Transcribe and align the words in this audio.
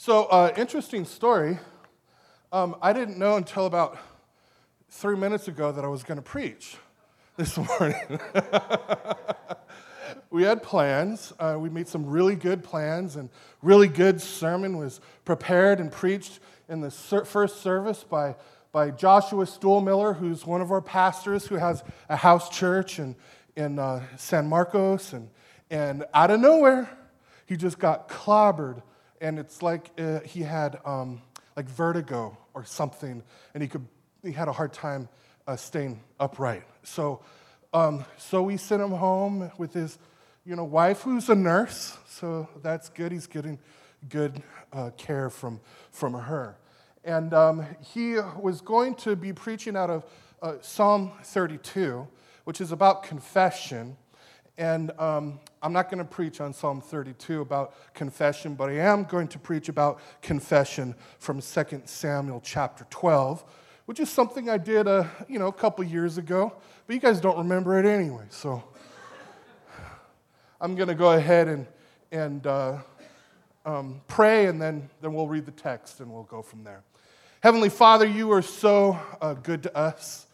So, 0.00 0.26
uh, 0.26 0.52
interesting 0.56 1.04
story. 1.04 1.58
Um, 2.52 2.76
I 2.80 2.92
didn't 2.92 3.18
know 3.18 3.34
until 3.34 3.66
about 3.66 3.98
three 4.90 5.16
minutes 5.16 5.48
ago 5.48 5.72
that 5.72 5.84
I 5.84 5.88
was 5.88 6.04
going 6.04 6.18
to 6.18 6.22
preach 6.22 6.76
this 7.36 7.56
morning. 7.80 8.20
we 10.30 10.44
had 10.44 10.62
plans. 10.62 11.32
Uh, 11.40 11.56
we 11.58 11.68
made 11.68 11.88
some 11.88 12.06
really 12.06 12.36
good 12.36 12.62
plans, 12.62 13.16
and 13.16 13.28
really 13.60 13.88
good 13.88 14.20
sermon 14.20 14.78
was 14.78 15.00
prepared 15.24 15.80
and 15.80 15.90
preached 15.90 16.38
in 16.68 16.80
the 16.80 16.92
ser- 16.92 17.24
first 17.24 17.60
service 17.60 18.04
by, 18.04 18.36
by 18.70 18.92
Joshua 18.92 19.46
Stuhlmiller, 19.46 20.16
who's 20.16 20.46
one 20.46 20.60
of 20.60 20.70
our 20.70 20.80
pastors 20.80 21.48
who 21.48 21.56
has 21.56 21.82
a 22.08 22.14
house 22.14 22.48
church 22.50 23.00
in, 23.00 23.16
in 23.56 23.80
uh, 23.80 24.04
San 24.16 24.48
Marcos. 24.48 25.12
And, 25.12 25.28
and 25.70 26.04
out 26.14 26.30
of 26.30 26.38
nowhere, 26.38 26.88
he 27.46 27.56
just 27.56 27.80
got 27.80 28.08
clobbered, 28.08 28.80
and 29.20 29.38
it's 29.38 29.62
like 29.62 29.90
uh, 29.98 30.20
he 30.20 30.42
had 30.42 30.78
um, 30.84 31.22
like 31.56 31.66
vertigo 31.66 32.36
or 32.54 32.64
something, 32.64 33.22
and 33.54 33.62
he 33.62 33.68
could 33.68 33.86
he 34.22 34.32
had 34.32 34.48
a 34.48 34.52
hard 34.52 34.72
time 34.72 35.08
uh, 35.46 35.56
staying 35.56 36.00
upright. 36.18 36.64
So, 36.82 37.20
um, 37.72 38.04
so 38.16 38.42
we 38.42 38.56
sent 38.56 38.82
him 38.82 38.90
home 38.90 39.50
with 39.58 39.72
his, 39.72 39.98
you 40.44 40.56
know, 40.56 40.64
wife 40.64 41.02
who's 41.02 41.28
a 41.28 41.34
nurse. 41.34 41.96
So 42.08 42.48
that's 42.62 42.88
good. 42.88 43.12
He's 43.12 43.26
getting 43.26 43.58
good 44.08 44.42
uh, 44.72 44.90
care 44.96 45.30
from 45.30 45.60
from 45.90 46.14
her, 46.14 46.56
and 47.04 47.32
um, 47.34 47.66
he 47.80 48.16
was 48.40 48.60
going 48.60 48.94
to 48.96 49.16
be 49.16 49.32
preaching 49.32 49.76
out 49.76 49.90
of 49.90 50.04
uh, 50.42 50.54
Psalm 50.60 51.12
32, 51.24 52.06
which 52.44 52.60
is 52.60 52.72
about 52.72 53.02
confession. 53.02 53.96
And 54.56 54.90
um, 54.98 55.38
I'm 55.62 55.72
not 55.72 55.90
going 55.90 55.98
to 55.98 56.04
preach 56.04 56.40
on 56.40 56.52
Psalm 56.52 56.80
32 56.80 57.40
about 57.40 57.74
confession, 57.94 58.54
but 58.54 58.68
I 58.68 58.74
am 58.74 59.04
going 59.04 59.28
to 59.28 59.38
preach 59.38 59.68
about 59.68 60.00
confession 60.22 60.94
from 61.18 61.40
2 61.40 61.82
Samuel 61.84 62.40
chapter 62.44 62.86
12, 62.90 63.44
which 63.86 63.98
is 63.98 64.08
something 64.08 64.48
I 64.48 64.58
did 64.58 64.86
a, 64.86 65.10
you 65.28 65.38
know, 65.38 65.48
a 65.48 65.52
couple 65.52 65.84
years 65.84 66.16
ago, 66.16 66.52
but 66.86 66.94
you 66.94 67.00
guys 67.00 67.20
don't 67.20 67.38
remember 67.38 67.78
it 67.78 67.86
anyway. 67.86 68.24
So 68.30 68.62
I'm 70.60 70.76
going 70.76 70.88
to 70.88 70.94
go 70.94 71.12
ahead 71.12 71.48
and, 71.48 71.66
and 72.12 72.46
uh, 72.46 72.78
um, 73.64 74.00
pray, 74.06 74.46
and 74.46 74.62
then, 74.62 74.88
then 75.00 75.12
we'll 75.12 75.28
read 75.28 75.44
the 75.44 75.52
text 75.52 76.00
and 76.00 76.12
we'll 76.12 76.22
go 76.22 76.40
from 76.40 76.62
there. 76.62 76.82
Heavenly 77.40 77.68
Father, 77.68 78.06
you 78.06 78.32
are 78.32 78.42
so 78.42 78.98
uh, 79.20 79.34
good 79.34 79.64
to 79.64 79.76
us. 79.76 80.26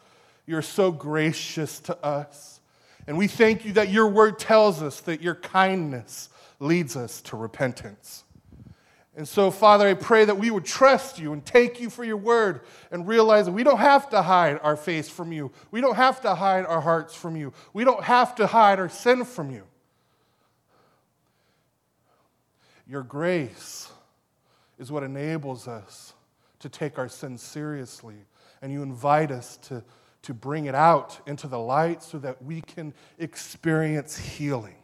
You're 0.47 0.63
so 0.63 0.93
gracious 0.93 1.81
to 1.81 1.97
us. 2.05 2.54
And 3.07 3.19
we 3.19 3.27
thank 3.27 3.65
you 3.65 3.73
that 3.75 3.91
your 3.91 4.09
word 4.09 4.39
tells 4.39 4.83
us 4.83 5.01
that 5.01 5.21
your 5.21 5.35
kindness 5.35 6.31
leads 6.59 6.97
us 6.97 7.21
to 7.23 7.37
repentance. 7.37 8.25
And 9.17 9.29
so, 9.29 9.51
Father, 9.53 9.87
I 9.87 9.95
pray 9.95 10.25
that 10.25 10.39
we 10.39 10.51
would 10.51 10.65
trust 10.65 11.21
you 11.21 11.33
and 11.33 11.45
take 11.45 11.81
you 11.81 11.89
for 11.89 12.03
your 12.03 12.17
word 12.17 12.63
and 12.91 13.07
realize 13.07 13.47
that 13.47 13.53
we 13.53 13.63
don't 13.63 13.79
have 13.79 14.11
to 14.11 14.23
hide 14.23 14.59
our 14.63 14.77
face 14.77 15.09
from 15.09 15.31
you. 15.31 15.53
We 15.71 15.81
don't 15.81 15.95
have 15.95 16.21
to 16.23 16.35
hide 16.35 16.67
our 16.67 16.81
hearts 16.81 17.15
from 17.15 17.37
you. 17.37 17.53
We 17.73 17.85
don't 17.85 18.03
have 18.03 18.35
to 18.37 18.47
hide 18.47 18.81
our 18.81 18.89
sin 18.89 19.25
from 19.25 19.53
you. 19.53 19.65
Your 22.89 23.03
grace 23.03 23.89
is 24.79 24.91
what 24.91 25.05
enables 25.05 25.69
us 25.69 26.13
to 26.59 26.69
take 26.69 26.99
our 26.99 27.09
sin 27.09 27.39
seriously. 27.39 28.17
And 28.61 28.73
you 28.73 28.83
invite 28.83 29.31
us 29.31 29.59
to 29.69 29.85
to 30.25 30.35
bring 30.35 30.67
it 30.67 30.75
out 30.75 31.21
into 31.27 31.47
the 31.47 31.59
light 31.59 32.03
so 32.03 32.19
that 32.19 32.43
we 32.43 32.61
can 32.61 32.93
experience 33.19 34.17
healing. 34.17 34.77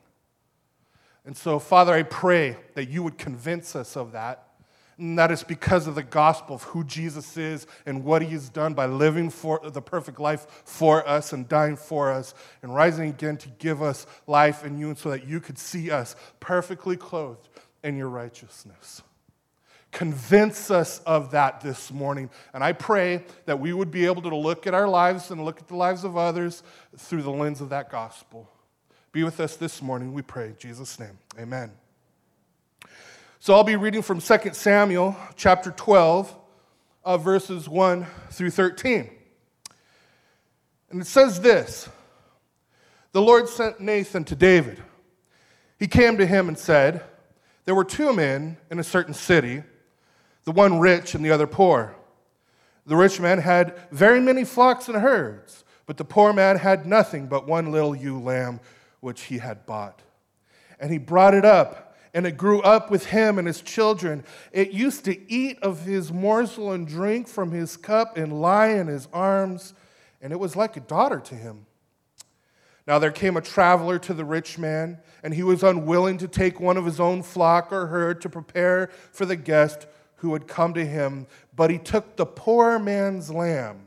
And 1.25 1.37
so, 1.37 1.59
Father, 1.59 1.93
I 1.93 2.03
pray 2.03 2.57
that 2.75 2.89
you 2.89 3.03
would 3.03 3.19
convince 3.19 3.77
us 3.77 3.97
of 3.97 4.13
that. 4.13 4.47
And 4.99 5.19
that 5.19 5.31
is 5.31 5.43
because 5.43 5.87
of 5.87 5.95
the 5.95 6.03
gospel 6.03 6.57
of 6.57 6.63
who 6.65 6.85
Jesus 6.85 7.39
is 7.39 7.67
and 7.87 8.05
what 8.05 8.21
he 8.21 8.29
has 8.33 8.51
done 8.51 8.75
by 8.75 8.85
living 8.85 9.31
for 9.31 9.59
the 9.65 9.81
perfect 9.81 10.21
life 10.21 10.47
for 10.67 11.09
us 11.09 11.33
and 11.33 11.49
dying 11.49 11.77
for 11.77 12.13
us 12.13 12.35
and 12.63 12.75
rising 12.75 13.09
again 13.09 13.39
to 13.39 13.49
give 13.59 13.81
us 13.81 14.07
life 14.27 14.63
in 14.63 14.77
you 14.77 14.89
and 14.89 14.99
so 14.99 15.09
that 15.11 15.27
you 15.27 15.41
could 15.41 15.59
see 15.59 15.91
us 15.91 16.17
perfectly 16.39 16.99
clothed 16.99 17.49
in 17.83 17.97
your 17.97 18.11
righteousness. 18.11 19.03
Convince 19.93 20.71
us 20.71 21.01
of 21.01 21.33
that 21.33 21.61
this 21.61 21.91
morning. 21.93 22.31
And 22.55 22.63
I 22.63 22.73
pray 22.73 23.25
that 23.47 23.59
we 23.59 23.73
would 23.73 23.91
be 23.91 24.07
able 24.07 24.23
to 24.23 24.37
look 24.37 24.67
at 24.67 24.75
our 24.75 24.89
lives 24.89 25.31
and 25.31 25.45
look 25.45 25.59
at 25.59 25.69
the 25.69 25.77
lives 25.77 26.05
of 26.05 26.17
others 26.17 26.63
through 26.97 27.23
the 27.23 27.31
lens 27.31 27.61
of 27.61 27.71
that 27.71 27.91
gospel. 27.91 28.49
Be 29.13 29.25
with 29.25 29.41
us 29.41 29.57
this 29.57 29.83
morning, 29.83 30.13
we 30.13 30.23
pray. 30.23 30.49
In 30.49 30.57
Jesus' 30.59 30.99
name, 31.01 31.19
amen. 31.39 31.73
So 33.41 33.55
I'll 33.55 33.65
be 33.65 33.75
reading 33.75 34.03
from 34.03 34.21
2 34.21 34.39
Samuel 34.53 35.17
chapter 35.35 35.73
12, 35.73 36.37
uh, 37.05 37.17
verses 37.17 37.69
1 37.69 38.07
through 38.31 38.51
13. 38.51 39.11
And 40.91 41.01
it 41.01 41.07
says 41.07 41.41
this 41.41 41.89
The 43.11 43.23
Lord 43.23 43.49
sent 43.49 43.81
Nathan 43.81 44.23
to 44.25 44.37
David. 44.37 44.81
He 45.81 45.89
came 45.89 46.19
to 46.19 46.27
him 46.27 46.47
and 46.47 46.57
said, 46.57 47.03
There 47.65 47.75
were 47.75 47.85
two 47.85 48.13
men 48.13 48.57
in 48.71 48.79
a 48.79 48.85
certain 48.85 49.15
city 49.15 49.65
the 50.51 50.57
one 50.57 50.81
rich 50.81 51.15
and 51.15 51.25
the 51.25 51.31
other 51.31 51.47
poor. 51.47 51.95
The 52.85 52.97
rich 52.97 53.21
man 53.21 53.39
had 53.39 53.79
very 53.93 54.19
many 54.19 54.45
flocks 54.45 54.89
and 54.89 54.99
herds, 54.99 55.63
but 55.87 55.97
the 55.97 56.05
poor 56.05 56.33
man 56.33 56.57
had 56.57 56.87
nothing 56.87 57.29
but 57.29 57.47
one 57.47 57.71
little 57.71 57.95
ewe 57.95 58.19
lamb 58.19 58.59
which 58.99 59.23
he 59.23 59.39
had 59.39 59.65
bought. 59.65 60.03
And 60.81 60.91
he 60.91 60.99
brought 60.99 61.35
it 61.35 61.45
up, 61.45 61.97
and 62.13 62.27
it 62.27 62.37
grew 62.37 62.61
up 62.63 62.91
with 62.91 63.07
him 63.07 63.39
and 63.39 63.47
his 63.47 63.61
children. 63.61 64.25
It 64.51 64.73
used 64.73 65.05
to 65.05 65.31
eat 65.31 65.61
of 65.63 65.85
his 65.85 66.13
morsel 66.13 66.73
and 66.73 66.85
drink 66.85 67.29
from 67.29 67.53
his 67.53 67.77
cup 67.77 68.17
and 68.17 68.41
lie 68.43 68.71
in 68.71 68.89
his 68.89 69.07
arms, 69.13 69.73
and 70.21 70.33
it 70.33 70.41
was 70.41 70.57
like 70.57 70.77
a 70.77 70.81
daughter 70.81 71.21
to 71.21 71.37
him. 71.37 71.65
Now 72.89 72.99
there 72.99 73.13
came 73.13 73.37
a 73.37 73.41
traveler 73.41 74.01
to 74.01 74.15
the 74.15 74.25
rich 74.25 74.59
man, 74.59 74.99
and 75.23 75.33
he 75.33 75.45
was 75.45 75.63
unwilling 75.63 76.19
to 76.19 76.27
take 76.27 76.59
one 76.59 76.77
of 76.77 76.87
his 76.87 76.99
own 76.99 77.23
flock 77.23 77.73
or 77.73 77.87
herd 77.87 78.21
to 78.23 78.29
prepare 78.29 78.91
for 79.13 79.25
the 79.25 79.37
guest 79.37 79.87
who 80.21 80.35
had 80.35 80.47
come 80.47 80.75
to 80.75 80.85
him, 80.85 81.27
but 81.57 81.71
he 81.71 81.79
took 81.79 82.17
the 82.17 82.27
poor 82.27 82.79
man's 82.79 83.31
lamb 83.31 83.87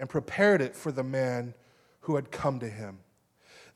and 0.00 0.08
prepared 0.08 0.60
it 0.60 0.74
for 0.74 0.90
the 0.90 1.04
man 1.04 1.54
who 2.00 2.16
had 2.16 2.32
come 2.32 2.58
to 2.58 2.68
him. 2.68 2.98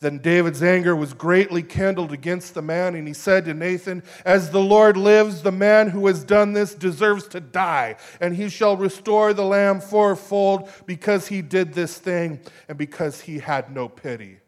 Then 0.00 0.18
David's 0.18 0.62
anger 0.62 0.96
was 0.96 1.14
greatly 1.14 1.62
kindled 1.62 2.12
against 2.12 2.54
the 2.54 2.62
man, 2.62 2.96
and 2.96 3.06
he 3.06 3.14
said 3.14 3.44
to 3.44 3.54
Nathan, 3.54 4.02
As 4.24 4.50
the 4.50 4.60
Lord 4.60 4.96
lives, 4.96 5.42
the 5.42 5.52
man 5.52 5.90
who 5.90 6.08
has 6.08 6.24
done 6.24 6.52
this 6.52 6.74
deserves 6.74 7.28
to 7.28 7.40
die, 7.40 7.96
and 8.20 8.34
he 8.34 8.48
shall 8.48 8.76
restore 8.76 9.32
the 9.32 9.44
lamb 9.44 9.80
fourfold 9.80 10.68
because 10.86 11.28
he 11.28 11.42
did 11.42 11.74
this 11.74 11.96
thing 11.96 12.40
and 12.68 12.76
because 12.76 13.20
he 13.20 13.38
had 13.38 13.72
no 13.72 13.88
pity. 13.88 14.40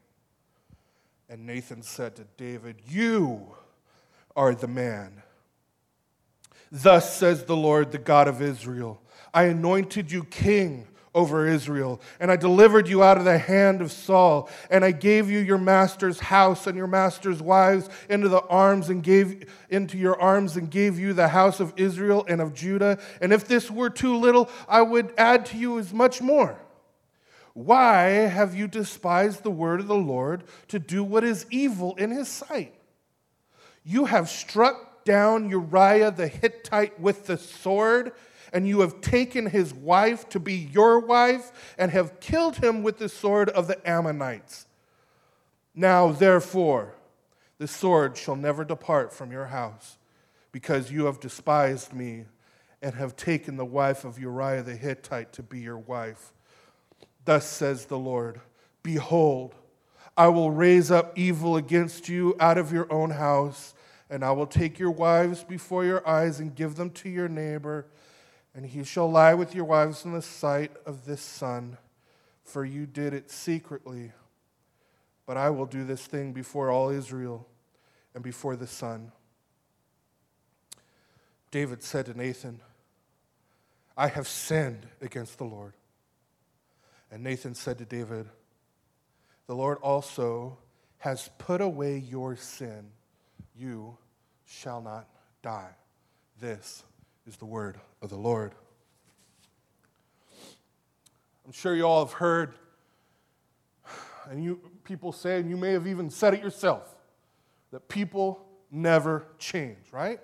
And 1.29 1.47
Nathan 1.47 1.83
said 1.83 2.17
to 2.17 2.25
David, 2.37 2.83
You 2.89 3.55
are 4.35 4.55
the 4.55 4.69
man. 4.69 5.23
Thus 6.71 7.17
says 7.17 7.45
the 7.45 7.57
Lord, 7.57 7.93
the 7.93 7.99
God 7.99 8.29
of 8.29 8.43
Israel 8.43 9.01
I 9.33 9.45
anointed 9.45 10.11
you 10.11 10.25
king 10.25 10.87
over 11.15 11.47
Israel, 11.47 12.01
and 12.21 12.31
I 12.31 12.37
delivered 12.37 12.89
you 12.89 13.03
out 13.03 13.17
of 13.17 13.25
the 13.25 13.39
hand 13.39 13.81
of 13.81 13.91
Saul, 13.91 14.51
and 14.71 14.85
I 14.85 14.93
gave 14.93 15.31
you 15.31 15.39
your 15.39 15.59
master's 15.59 16.21
house 16.21 16.67
and 16.67 16.77
your 16.77 16.87
master's 16.87 17.43
wives 17.43 17.89
into 18.11 18.29
the 18.29 18.43
arms 18.43 18.91
and 18.91 19.03
gave 19.03 19.51
into 19.71 19.97
your 19.97 20.21
arms 20.21 20.57
and 20.57 20.71
gave 20.71 20.99
you 20.99 21.13
the 21.15 21.29
house 21.29 21.59
of 21.59 21.73
Israel 21.77 22.25
and 22.29 22.43
of 22.43 22.53
Judah. 22.55 22.99
And 23.21 23.33
if 23.33 23.47
this 23.47 23.71
were 23.71 23.91
too 23.91 24.17
little, 24.17 24.51
I 24.69 24.83
would 24.83 25.13
add 25.17 25.47
to 25.47 25.59
you 25.59 25.79
as 25.79 25.93
much 25.93 26.21
more. 26.21 26.59
Why 27.55 28.05
have 28.09 28.55
you 28.55 28.69
despised 28.69 29.43
the 29.43 29.51
word 29.51 29.81
of 29.81 29.87
the 29.87 29.95
Lord 29.95 30.45
to 30.69 30.79
do 30.79 31.03
what 31.03 31.25
is 31.25 31.47
evil 31.51 31.95
in 31.97 32.11
his 32.11 32.29
sight? 32.29 32.75
You 33.85 34.05
have 34.05 34.29
struck 34.29 34.96
down 35.07 35.49
Uriah 35.49 36.11
the 36.11 36.29
Hittite 36.29 37.01
with 37.01 37.27
the 37.27 37.39
sword, 37.39 38.13
and 38.53 38.69
you 38.69 38.81
have 38.81 39.01
taken 39.01 39.47
his 39.47 39.73
wife 39.73 40.29
to 40.29 40.39
be 40.39 40.53
your 40.55 41.01
wife, 41.01 41.75
and 41.79 41.91
have 41.91 42.21
killed 42.21 42.57
him 42.57 42.83
with 42.83 42.99
the 42.99 43.09
sword 43.09 43.49
of 43.49 43.69
the 43.69 43.89
Ammonites. 43.89 44.67
Now, 45.75 46.13
therefore, 46.13 46.95
the 47.57 47.67
sword 47.67 48.19
shall 48.19 48.37
never 48.37 48.65
depart 48.65 49.15
from 49.15 49.33
your 49.33 49.47
house, 49.47 49.97
because 50.53 50.93
you 50.93 51.07
have 51.07 51.21
despised 51.21 51.95
me 51.95 52.27
and 52.83 52.95
have 52.95 53.17
taken 53.17 53.57
the 53.57 53.65
wife 53.65 54.05
of 54.05 54.19
Uriah 54.19 54.63
the 54.63 54.77
Hittite 54.77 55.33
to 55.35 55.43
be 55.43 55.61
your 55.61 55.79
wife. 55.79 56.33
Thus 57.25 57.47
says 57.47 57.87
the 57.87 57.99
Lord 57.99 58.41
Behold, 58.83 59.55
I 60.17 60.29
will 60.29 60.51
raise 60.51 60.91
up 60.91 61.19
evil 61.19 61.57
against 61.57 62.09
you 62.09 62.37
out 62.39 62.59
of 62.59 62.73
your 62.73 62.91
own 62.93 63.11
house 63.11 63.75
and 64.09 64.25
I 64.25 64.33
will 64.33 64.47
take 64.47 64.79
your 64.79 64.91
wives 64.91 65.43
before 65.43 65.85
your 65.85 66.07
eyes 66.07 66.41
and 66.41 66.55
give 66.55 66.77
them 66.77 66.91
to 66.91 67.09
your 67.09 67.29
neighbor, 67.29 67.87
and 68.55 68.65
he 68.65 68.85
shall 68.85 69.11
lie 69.11 69.35
with 69.35 69.55
your 69.55 69.65
wives 69.65 70.05
in 70.05 70.13
the 70.13 70.23
sight 70.23 70.73
of 70.87 71.05
this 71.05 71.21
sun, 71.21 71.77
for 72.45 72.65
you 72.65 72.87
did 72.87 73.13
it 73.13 73.31
secretly. 73.31 74.13
But 75.27 75.37
I 75.37 75.51
will 75.51 75.67
do 75.67 75.85
this 75.85 76.07
thing 76.07 76.33
before 76.33 76.71
all 76.71 76.91
Israel 76.91 77.47
and 78.15 78.23
before 78.23 78.57
the 78.57 78.67
sun. 78.67 79.13
David 81.51 81.83
said 81.83 82.07
to 82.07 82.17
Nathan, 82.17 82.61
I 83.97 84.09
have 84.09 84.29
sinned 84.29 84.87
against 85.01 85.39
the 85.39 85.45
Lord. 85.45 85.73
And 87.11 87.23
Nathan 87.23 87.55
said 87.55 87.79
to 87.79 87.85
David, 87.85 88.29
The 89.47 89.55
Lord 89.55 89.79
also 89.79 90.59
has 90.99 91.31
put 91.39 91.61
away 91.61 91.99
your 91.99 92.37
sin. 92.37 92.91
You 93.59 93.97
shall 94.45 94.81
not 94.81 95.09
die. 95.43 95.71
This 96.41 96.85
is 97.27 97.37
the 97.37 97.47
word 97.47 97.79
of 98.03 98.11
the 98.11 98.17
Lord. 98.17 98.53
I'm 101.45 101.53
sure 101.53 101.75
you 101.75 101.85
all 101.85 102.05
have 102.05 102.15
heard, 102.15 102.55
and 104.29 104.43
you 104.43 104.61
people 104.85 105.13
say, 105.13 105.39
and 105.39 105.49
you 105.49 105.57
may 105.57 105.73
have 105.73 105.87
even 105.87 106.11
said 106.11 106.35
it 106.35 106.43
yourself, 106.43 106.95
that 107.71 107.89
people 107.89 108.45
never 108.71 109.25
change, 109.39 109.79
right? 109.93 110.21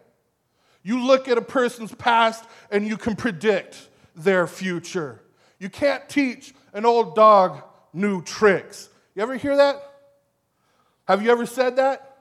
You 0.82 1.04
look 1.04 1.28
at 1.28 1.38
a 1.38 1.42
person's 1.42 1.94
past 1.94 2.44
and 2.70 2.86
you 2.86 2.96
can 2.96 3.14
predict 3.14 3.88
their 4.16 4.46
future. 4.46 5.22
You 5.58 5.68
can't 5.68 6.08
teach 6.08 6.54
an 6.72 6.84
old 6.84 7.14
dog 7.14 7.62
new 7.92 8.22
tricks. 8.22 8.88
You 9.14 9.22
ever 9.22 9.36
hear 9.36 9.56
that? 9.56 9.80
Have 11.06 11.22
you 11.22 11.30
ever 11.30 11.46
said 11.46 11.76
that? 11.76 12.11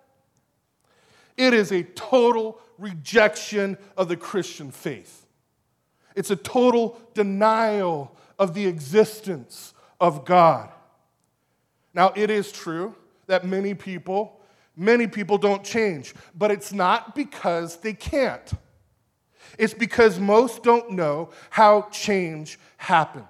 It 1.42 1.56
is 1.56 1.72
a 1.72 1.82
total 1.82 2.62
rejection 2.78 3.76
of 3.98 4.10
the 4.10 4.16
Christian 4.16 4.70
faith. 4.70 5.26
It's 6.16 6.30
a 6.30 6.36
total 6.36 7.02
denial 7.16 8.16
of 8.38 8.54
the 8.54 8.68
existence 8.68 9.74
of 10.00 10.24
God. 10.24 10.70
Now, 11.96 12.14
it 12.16 12.30
is 12.30 12.52
true 12.52 12.94
that 13.26 13.44
many 13.44 13.74
people, 13.74 14.40
many 14.76 15.08
people 15.08 15.40
don't 15.40 15.64
change, 15.64 16.14
but 16.38 16.52
it's 16.52 16.72
not 16.72 17.16
because 17.16 17.78
they 17.78 17.94
can't. 17.94 18.52
It's 19.58 19.74
because 19.74 20.20
most 20.20 20.62
don't 20.62 20.92
know 20.92 21.32
how 21.50 21.88
change 21.90 22.60
happens. 22.78 23.26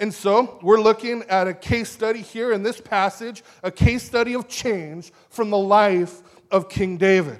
And 0.00 0.12
so 0.12 0.58
we're 0.60 0.80
looking 0.80 1.22
at 1.30 1.48
a 1.48 1.54
case 1.54 1.88
study 1.88 2.20
here 2.20 2.52
in 2.52 2.62
this 2.62 2.78
passage, 2.78 3.42
a 3.62 3.70
case 3.70 4.02
study 4.02 4.34
of 4.34 4.48
change 4.48 5.12
from 5.30 5.48
the 5.48 5.56
life 5.56 6.20
of 6.50 6.68
King 6.68 6.96
David. 6.96 7.38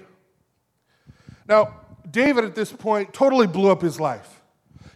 Now, 1.46 1.80
David 2.10 2.44
at 2.44 2.54
this 2.54 2.72
point 2.72 3.12
totally 3.12 3.46
blew 3.46 3.70
up 3.70 3.82
his 3.82 4.00
life. 4.00 4.42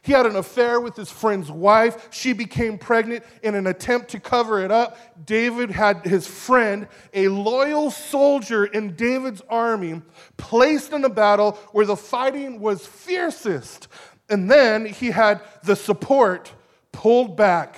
He 0.03 0.13
had 0.13 0.25
an 0.25 0.37
affair 0.37 0.81
with 0.81 0.97
his 0.97 1.11
friend's 1.11 1.51
wife. 1.51 2.09
She 2.11 2.33
became 2.33 2.79
pregnant 2.79 3.25
in 3.43 3.55
an 3.55 3.67
attempt 3.67 4.09
to 4.13 4.21
cover 4.21 4.59
it 4.65 4.71
up. 4.71 4.97
David 5.27 5.71
had 5.71 6.07
his 6.07 6.27
friend, 6.27 6.89
a 7.13 7.29
loyal 7.29 7.91
soldier 7.91 8.65
in 8.65 8.95
David's 8.97 9.43
army, 9.51 10.01
placed 10.39 10.95
in 10.95 11.05
a 11.05 11.11
battle 11.11 11.53
where 11.73 11.85
the 11.85 11.97
fighting 11.97 12.59
was 12.61 12.87
fiercest. 12.87 13.89
And 14.31 14.51
then 14.51 14.87
he 14.87 15.11
had 15.11 15.43
the 15.63 15.77
support 15.77 16.53
pulled 16.93 17.37
back 17.37 17.77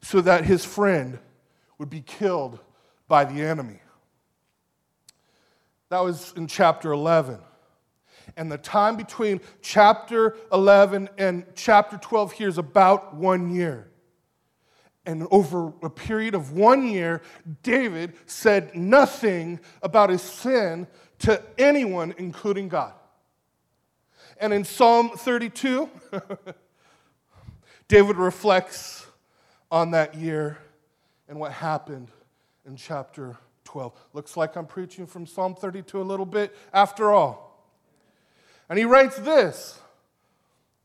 so 0.00 0.20
that 0.20 0.44
his 0.44 0.64
friend 0.64 1.18
would 1.78 1.90
be 1.90 2.02
killed 2.02 2.60
by 3.08 3.24
the 3.24 3.42
enemy. 3.42 3.81
That 5.92 6.04
was 6.04 6.32
in 6.38 6.46
chapter 6.46 6.90
11. 6.90 7.38
And 8.38 8.50
the 8.50 8.56
time 8.56 8.96
between 8.96 9.42
chapter 9.60 10.38
11 10.50 11.10
and 11.18 11.44
chapter 11.54 11.98
12 11.98 12.32
here 12.32 12.48
is 12.48 12.56
about 12.56 13.14
one 13.14 13.54
year. 13.54 13.90
And 15.04 15.28
over 15.30 15.70
a 15.82 15.90
period 15.90 16.34
of 16.34 16.52
one 16.52 16.88
year, 16.88 17.20
David 17.62 18.14
said 18.24 18.74
nothing 18.74 19.60
about 19.82 20.08
his 20.08 20.22
sin 20.22 20.86
to 21.18 21.42
anyone, 21.58 22.14
including 22.16 22.68
God. 22.68 22.94
And 24.38 24.54
in 24.54 24.64
Psalm 24.64 25.10
32, 25.10 25.90
David 27.88 28.16
reflects 28.16 29.06
on 29.70 29.90
that 29.90 30.14
year 30.14 30.56
and 31.28 31.38
what 31.38 31.52
happened 31.52 32.10
in 32.64 32.76
chapter 32.76 33.36
12. 33.64 33.92
Looks 34.12 34.36
like 34.36 34.56
I'm 34.56 34.66
preaching 34.66 35.06
from 35.06 35.26
Psalm 35.26 35.54
32 35.54 36.00
a 36.00 36.02
little 36.02 36.26
bit 36.26 36.56
after 36.72 37.12
all. 37.12 37.52
And 38.68 38.78
he 38.78 38.84
writes 38.84 39.16
this 39.18 39.78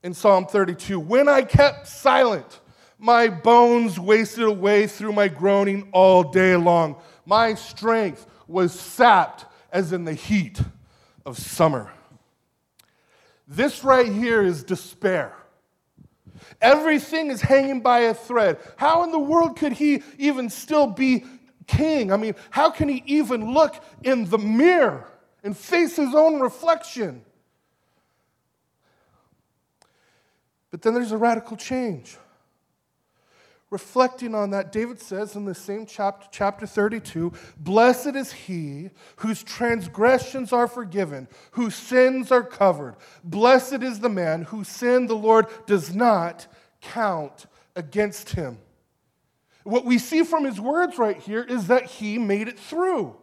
in 0.03 0.13
Psalm 0.13 0.45
32 0.45 1.00
When 1.00 1.27
I 1.27 1.41
kept 1.41 1.88
silent, 1.88 2.59
my 2.97 3.27
bones 3.27 4.00
wasted 4.00 4.45
away 4.45 4.88
through 4.88 5.13
my 5.13 5.27
groaning 5.27 5.89
all 5.91 6.24
day 6.24 6.56
long. 6.56 6.97
My 7.25 7.53
strength 7.53 8.25
was 8.47 8.77
sapped 8.77 9.45
as 9.71 9.94
in 9.94 10.06
the 10.06 10.13
heat 10.13 10.62
of 11.25 11.38
summer. 11.38 11.91
This 13.47 13.83
right 13.83 14.12
here 14.12 14.41
is 14.41 14.63
despair. 14.63 15.33
Everything 16.62 17.29
is 17.29 17.41
hanging 17.41 17.81
by 17.81 18.00
a 18.00 18.13
thread. 18.13 18.57
How 18.77 19.03
in 19.03 19.12
the 19.12 19.19
world 19.19 19.57
could 19.57 19.74
he 19.74 20.03
even 20.18 20.50
still 20.50 20.88
be 20.88 21.25
king? 21.68 22.12
I 22.12 22.18
mean, 22.18 22.36
how 22.50 22.69
can 22.69 22.90
he 22.90 23.04
even 23.06 23.54
look 23.54 23.75
in 24.04 24.25
the 24.25 24.38
mirror 24.38 25.08
and 25.44 25.56
face 25.56 25.96
his 25.96 26.16
own 26.16 26.40
reflection? 26.40 27.24
But 30.72 30.81
then 30.81 30.94
there's 30.94 31.12
a 31.12 31.18
radical 31.18 31.58
change. 31.58 32.18
Reflecting 33.69 34.34
on 34.34 34.52
that, 34.52 34.72
David 34.72 35.02
says 35.02 35.36
in 35.36 35.44
the 35.44 35.54
same 35.54 35.86
chapter, 35.86 36.28
chapter 36.31 36.66
32 36.66 37.34
Blessed 37.58 38.16
is 38.16 38.31
he 38.31 38.92
whose 39.18 39.44
transgressions 39.44 40.54
are 40.54 40.68
forgiven, 40.68 41.28
whose 41.52 41.75
sins 41.75 42.31
are 42.31 42.44
covered. 42.44 42.96
Blessed 43.25 43.84
is 43.84 44.00
the 44.00 44.10
man 44.10 44.44
whose 44.44 44.70
sin 44.70 45.08
the 45.08 45.16
Lord 45.16 45.48
does 45.66 45.94
not 45.94 46.48
count 46.80 47.46
against 47.75 48.30
him. 48.30 48.58
What 49.68 49.84
we 49.84 49.98
see 49.98 50.24
from 50.24 50.46
his 50.46 50.62
words 50.62 50.98
right 50.98 51.18
here 51.18 51.44
is 51.44 51.68
that 51.68 51.88
he 51.88 52.18
made 52.18 52.48
it 52.48 52.58
through. 52.58 53.18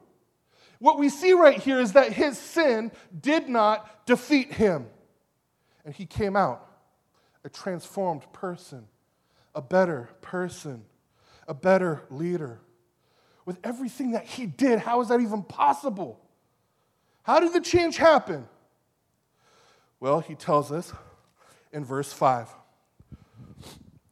What 0.79 0.99
we 0.99 1.09
see 1.09 1.33
right 1.33 1.59
here 1.59 1.81
is 1.81 1.95
that 1.95 2.13
his 2.13 2.37
sin 2.37 2.93
did 3.19 3.49
not 3.49 4.05
defeat 4.05 4.53
him, 4.53 4.85
and 5.87 5.95
he 5.95 6.05
came 6.05 6.37
out 6.37 6.69
a 7.45 7.49
transformed 7.49 8.31
person, 8.35 8.87
a 9.55 9.63
better 9.63 10.11
person, 10.21 10.85
a 11.49 11.55
better 11.55 12.03
leader. 12.11 12.61
With 13.47 13.59
everything 13.65 14.11
that 14.11 14.27
he 14.27 14.45
did, 14.45 14.81
how 14.81 15.01
is 15.01 15.09
that 15.09 15.21
even 15.21 15.45
possible? 15.45 16.21
How 17.23 17.41
did 17.41 17.55
the 17.55 17.63
change 17.63 17.97
happen? 17.97 18.47
Well, 19.99 20.21
he 20.21 20.35
tells 20.35 20.71
us 20.71 20.93
in 21.73 21.87
verse 21.87 22.13
5 22.13 22.55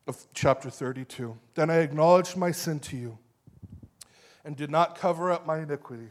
of 0.06 0.26
chapter 0.34 0.70
32 0.70 1.36
Then 1.54 1.70
I 1.70 1.76
acknowledged 1.76 2.36
my 2.36 2.50
sin 2.50 2.80
to 2.80 2.96
you 2.96 3.18
and 4.44 4.56
did 4.56 4.70
not 4.70 4.98
cover 4.98 5.30
up 5.30 5.46
my 5.46 5.60
iniquity. 5.60 6.08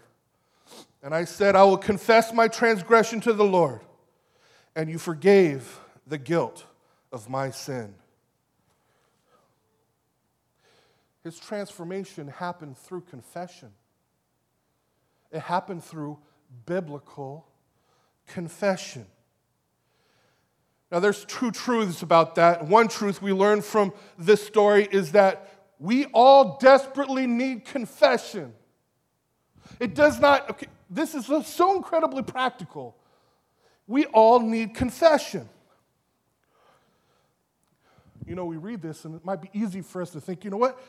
And 1.03 1.13
I 1.13 1.25
said, 1.25 1.55
I 1.55 1.63
will 1.63 1.77
confess 1.77 2.31
my 2.33 2.47
transgression 2.47 3.19
to 3.21 3.33
the 3.33 3.43
Lord. 3.43 3.81
And 4.75 4.89
you 4.89 4.97
forgave 4.97 5.79
the 6.07 6.17
guilt 6.17 6.65
of 7.11 7.29
my 7.29 7.51
sin. 7.51 7.95
His 11.23 11.37
transformation 11.37 12.27
happened 12.27 12.77
through 12.77 13.01
confession. 13.01 13.71
It 15.31 15.41
happened 15.41 15.83
through 15.83 16.17
biblical 16.65 17.47
confession. 18.27 19.05
Now, 20.91 20.99
there's 20.99 21.23
two 21.23 21.51
truths 21.51 22.01
about 22.01 22.35
that. 22.35 22.65
One 22.65 22.89
truth 22.89 23.21
we 23.21 23.31
learn 23.31 23.61
from 23.61 23.93
this 24.17 24.45
story 24.45 24.87
is 24.91 25.13
that 25.13 25.49
we 25.79 26.05
all 26.07 26.57
desperately 26.59 27.25
need 27.25 27.63
confession. 27.63 28.53
It 29.79 29.95
does 29.95 30.19
not, 30.19 30.49
okay, 30.49 30.67
this 30.89 31.15
is 31.15 31.27
so 31.47 31.75
incredibly 31.75 32.23
practical. 32.23 32.97
We 33.87 34.05
all 34.07 34.41
need 34.41 34.75
confession. 34.75 35.47
You 38.27 38.35
know, 38.35 38.45
we 38.45 38.57
read 38.57 38.81
this 38.81 39.05
and 39.05 39.15
it 39.15 39.25
might 39.25 39.41
be 39.41 39.49
easy 39.53 39.81
for 39.81 40.01
us 40.01 40.11
to 40.11 40.21
think, 40.21 40.43
you 40.43 40.51
know 40.51 40.57
what? 40.57 40.79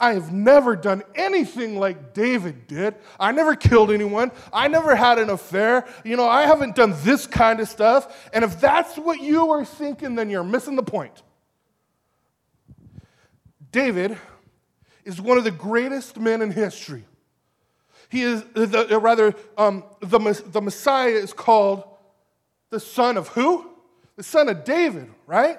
I 0.00 0.14
have 0.14 0.32
never 0.32 0.74
done 0.74 1.02
anything 1.14 1.78
like 1.78 2.14
David 2.14 2.66
did. 2.66 2.94
I 3.18 3.32
never 3.32 3.54
killed 3.54 3.90
anyone. 3.90 4.32
I 4.52 4.66
never 4.68 4.96
had 4.96 5.18
an 5.18 5.28
affair. 5.28 5.86
You 6.04 6.16
know, 6.16 6.26
I 6.26 6.46
haven't 6.46 6.74
done 6.74 6.94
this 7.02 7.26
kind 7.26 7.60
of 7.60 7.68
stuff. 7.68 8.30
And 8.32 8.42
if 8.42 8.58
that's 8.60 8.96
what 8.96 9.20
you 9.20 9.50
are 9.50 9.64
thinking, 9.64 10.14
then 10.14 10.30
you're 10.30 10.42
missing 10.42 10.76
the 10.76 10.82
point. 10.82 11.22
David 13.70 14.16
is 15.04 15.20
one 15.20 15.36
of 15.38 15.44
the 15.44 15.50
greatest 15.50 16.18
men 16.18 16.40
in 16.40 16.50
history. 16.50 17.04
He 18.08 18.22
is, 18.22 18.42
the, 18.54 18.98
rather, 19.00 19.34
um, 19.56 19.84
the, 20.00 20.42
the 20.46 20.60
Messiah 20.60 21.10
is 21.10 21.32
called 21.32 21.84
the 22.70 22.80
son 22.80 23.16
of 23.16 23.28
who? 23.28 23.70
The 24.16 24.22
son 24.22 24.48
of 24.48 24.64
David, 24.64 25.10
right? 25.26 25.58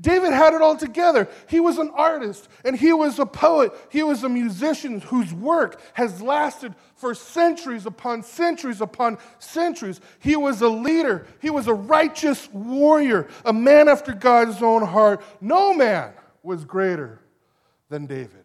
David 0.00 0.32
had 0.32 0.54
it 0.54 0.62
all 0.62 0.76
together. 0.76 1.28
He 1.48 1.60
was 1.60 1.78
an 1.78 1.90
artist 1.94 2.48
and 2.64 2.76
he 2.76 2.92
was 2.92 3.18
a 3.18 3.26
poet. 3.26 3.72
He 3.90 4.02
was 4.02 4.22
a 4.24 4.28
musician 4.28 5.00
whose 5.00 5.32
work 5.34 5.80
has 5.94 6.22
lasted 6.22 6.74
for 6.94 7.14
centuries 7.14 7.84
upon 7.84 8.22
centuries 8.22 8.80
upon 8.80 9.18
centuries. 9.38 10.00
He 10.18 10.36
was 10.36 10.62
a 10.62 10.68
leader. 10.68 11.26
He 11.40 11.50
was 11.50 11.66
a 11.66 11.74
righteous 11.74 12.50
warrior, 12.52 13.28
a 13.44 13.52
man 13.52 13.88
after 13.88 14.12
God's 14.12 14.62
own 14.62 14.86
heart. 14.86 15.22
No 15.40 15.74
man 15.74 16.12
was 16.42 16.64
greater 16.64 17.20
than 17.88 18.06
David. 18.06 18.44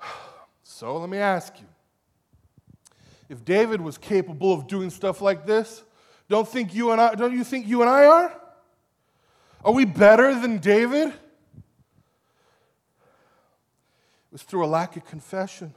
So 0.62 0.98
let 0.98 1.08
me 1.08 1.16
ask 1.16 1.54
you 1.58 1.66
if 3.30 3.42
David 3.46 3.80
was 3.80 3.96
capable 3.96 4.52
of 4.52 4.66
doing 4.66 4.90
stuff 4.90 5.22
like 5.22 5.46
this, 5.46 5.82
don't 6.28 6.46
think 6.46 6.74
you 6.74 6.90
and 6.90 7.00
I 7.00 7.14
don't 7.14 7.32
you 7.32 7.44
think 7.44 7.66
you 7.66 7.80
and 7.80 7.88
I 7.88 8.04
are? 8.04 8.40
Are 9.66 9.72
we 9.72 9.84
better 9.84 10.32
than 10.38 10.58
David? 10.58 11.08
It 11.08 11.14
was 14.30 14.44
through 14.44 14.64
a 14.64 14.68
lack 14.68 14.96
of 14.96 15.04
confession, 15.04 15.74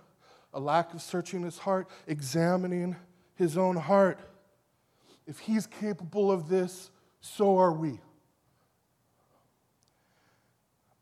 a 0.53 0.59
lack 0.59 0.93
of 0.93 1.01
searching 1.01 1.41
his 1.41 1.57
heart, 1.57 1.89
examining 2.05 2.95
his 3.33 3.57
own 3.57 3.75
heart. 3.75 4.19
If 5.25 5.39
he's 5.39 5.65
capable 5.65 6.31
of 6.31 6.47
this, 6.47 6.91
so 7.19 7.57
are 7.57 7.71
we. 7.71 7.99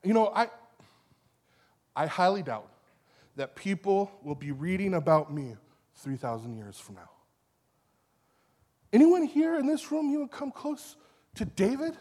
You 0.01 0.13
know, 0.13 0.31
I, 0.33 0.47
I 1.93 2.05
highly 2.05 2.41
doubt 2.41 2.71
that 3.35 3.57
people 3.57 4.09
will 4.23 4.35
be 4.35 4.53
reading 4.53 4.93
about 4.93 5.33
me 5.33 5.57
3,000 5.95 6.55
years 6.55 6.79
from 6.79 6.95
now. 6.95 7.09
Anyone 8.93 9.23
here 9.23 9.59
in 9.59 9.67
this 9.67 9.91
room 9.91 10.09
even 10.13 10.29
come 10.29 10.51
close 10.51 10.95
to 11.35 11.43
David? 11.43 11.97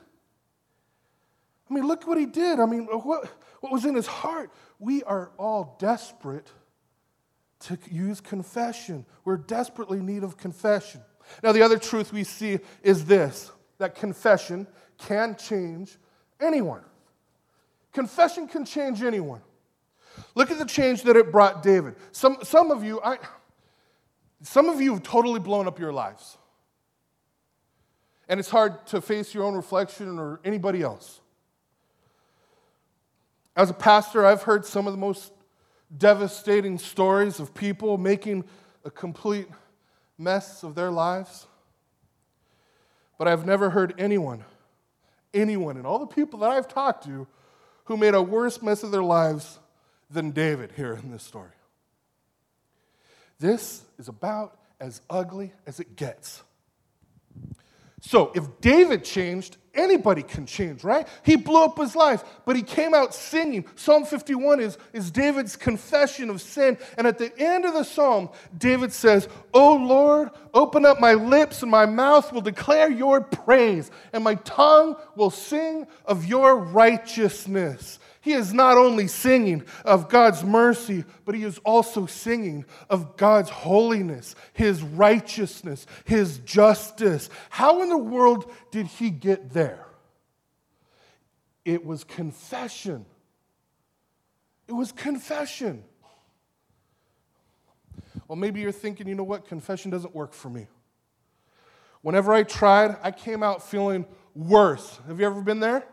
I 1.69 1.75
mean, 1.75 1.87
look 1.87 2.07
what 2.07 2.19
he 2.19 2.27
did. 2.27 2.61
I 2.61 2.67
mean, 2.67 2.87
what, 2.87 3.31
what 3.61 3.73
was 3.73 3.85
in 3.85 3.95
his 3.95 4.07
heart? 4.07 4.51
We 4.79 5.03
are 5.03 5.31
all 5.39 5.77
desperate 5.79 6.51
to 7.61 7.79
use 7.91 8.21
confession. 8.21 9.05
We're 9.25 9.39
desperately 9.39 9.99
in 9.99 10.07
need 10.07 10.23
of 10.23 10.37
confession. 10.37 11.01
Now, 11.43 11.53
the 11.53 11.63
other 11.63 11.79
truth 11.79 12.13
we 12.13 12.25
see 12.25 12.61
is 12.83 13.05
this 13.07 13.51
that 13.79 13.95
confession 13.95 14.67
can 14.99 15.37
change 15.37 15.97
anyone. 16.41 16.83
Confession 17.93 18.47
can 18.47 18.65
change 18.65 19.03
anyone. 19.03 19.41
Look 20.35 20.51
at 20.51 20.59
the 20.59 20.65
change 20.65 21.03
that 21.03 21.17
it 21.17 21.33
brought 21.33 21.63
David. 21.63 21.97
Some, 22.13 22.39
some 22.43 22.71
of 22.71 22.85
you, 22.85 23.01
I, 23.03 23.19
some 24.43 24.69
of 24.69 24.81
you 24.81 24.95
have 24.95 25.03
totally 25.03 25.41
blown 25.41 25.67
up 25.67 25.79
your 25.79 25.93
lives. 25.93 26.39
And 28.29 28.41
it's 28.41 28.51
hard 28.51 28.87
to 28.89 29.01
face 29.01 29.35
your 29.35 29.45
own 29.45 29.55
reflection 29.55 30.19
or 30.19 30.41
anybody 30.45 30.83
else. 30.83 31.21
As 33.57 33.71
a 33.71 33.75
pastor, 33.75 34.27
I've 34.27 34.43
heard 34.43 34.67
some 34.67 34.87
of 34.87 34.93
the 34.93 34.99
most 34.99 35.33
devastating 35.97 36.77
stories 36.79 37.41
of 37.41 37.55
people 37.55 37.97
making 37.97 38.45
a 38.85 38.91
complete 38.91 39.49
mess 40.19 40.63
of 40.63 40.75
their 40.75 40.91
lives. 40.91 41.47
But 43.19 43.29
I've 43.29 43.47
never 43.47 43.71
heard 43.71 43.95
anyone, 43.99 44.45
anyone, 45.33 45.79
and 45.79 45.87
all 45.87 45.99
the 45.99 46.07
people 46.07 46.41
that 46.41 46.51
I've 46.51 46.69
talked 46.69 47.05
to 47.05 47.27
who 47.85 47.97
made 47.97 48.15
a 48.15 48.21
worse 48.23 48.61
mess 48.61 48.83
of 48.83 48.91
their 48.91 49.03
lives 49.03 49.59
than 50.11 50.33
David 50.33 50.73
here 50.77 50.93
in 50.93 51.11
this 51.11 51.23
story. 51.23 51.51
This 53.39 53.83
is 53.99 54.09
about 54.09 54.59
as 54.81 55.01
ugly 55.09 55.53
as 55.67 55.81
it 55.81 55.97
gets. 55.97 56.43
So, 58.03 58.31
if 58.35 58.61
David 58.61 59.05
changed, 59.05 59.57
anybody 59.75 60.23
can 60.23 60.47
change, 60.47 60.85
right? 60.85 61.09
He 61.23 61.37
blew 61.37 61.65
up 61.65 61.79
his 61.79 61.97
life, 61.97 62.25
but 62.45 62.55
he 62.55 62.63
came 62.63 62.95
out 62.95 63.15
singing. 63.15 63.65
Psalm 63.75 64.05
51 64.05 64.61
is, 64.61 64.79
is 64.93 65.11
David's 65.11 65.57
confession 65.57 66.29
of 66.29 66.43
sin. 66.43 66.77
And 66.99 67.07
at 67.07 67.19
the 67.19 67.33
end 67.39 67.65
of 67.65 67.75
the 67.75 67.85
psalm, 67.85 68.29
David 68.57 68.93
says, 68.93 69.29
Oh 69.55 69.77
Lord, 69.77 70.31
open 70.53 70.85
up 70.85 71.01
my 71.01 71.15
lips, 71.15 71.63
and 71.63 71.71
my 71.71 71.87
mouth 71.87 72.33
will 72.33 72.43
declare 72.43 72.91
your 72.91 73.21
praise, 73.23 73.91
and 74.13 74.23
my 74.23 74.35
tongue 74.37 74.97
will 75.15 75.31
sing 75.31 75.87
of 76.05 76.27
your 76.27 76.57
righteousness. 76.57 77.99
He 78.27 78.33
is 78.33 78.53
not 78.53 78.77
only 78.77 79.07
singing 79.07 79.63
of 79.85 80.09
God's 80.09 80.43
mercy, 80.43 81.05
but 81.25 81.37
he 81.37 81.45
is 81.45 81.59
also 81.59 82.07
singing 82.07 82.65
of 82.91 83.17
God's 83.17 83.51
holiness, 83.51 84.35
his 84.53 84.83
righteousness, 84.83 85.87
his 86.05 86.39
justice. 86.39 87.31
How 87.51 87.83
in 87.83 87.89
the 87.89 87.97
world 87.97 88.51
did 88.73 88.89
he 88.89 89.11
get 89.11 89.53
there? 89.53 89.87
It 91.65 91.87
was 91.87 92.03
confession. 92.03 93.07
It 94.67 94.73
was 94.73 94.91
confession. 94.91 95.85
Well, 98.27 98.35
maybe 98.35 98.59
you're 98.59 98.73
thinking, 98.73 99.07
you 99.07 99.15
know 99.15 99.23
what? 99.23 99.47
Confession 99.47 99.93
doesn't 99.93 100.17
work 100.17 100.33
for 100.33 100.51
me. 100.51 100.67
Whenever 102.03 102.35
I 102.35 102.43
tried, 102.43 102.97
I 103.05 103.13
came 103.13 103.45
out 103.45 103.63
feeling 103.63 104.05
worse. 104.35 104.99
Have 105.07 105.21
you 105.21 105.27
ever 105.27 105.43
been 105.43 105.61
there? 105.61 105.87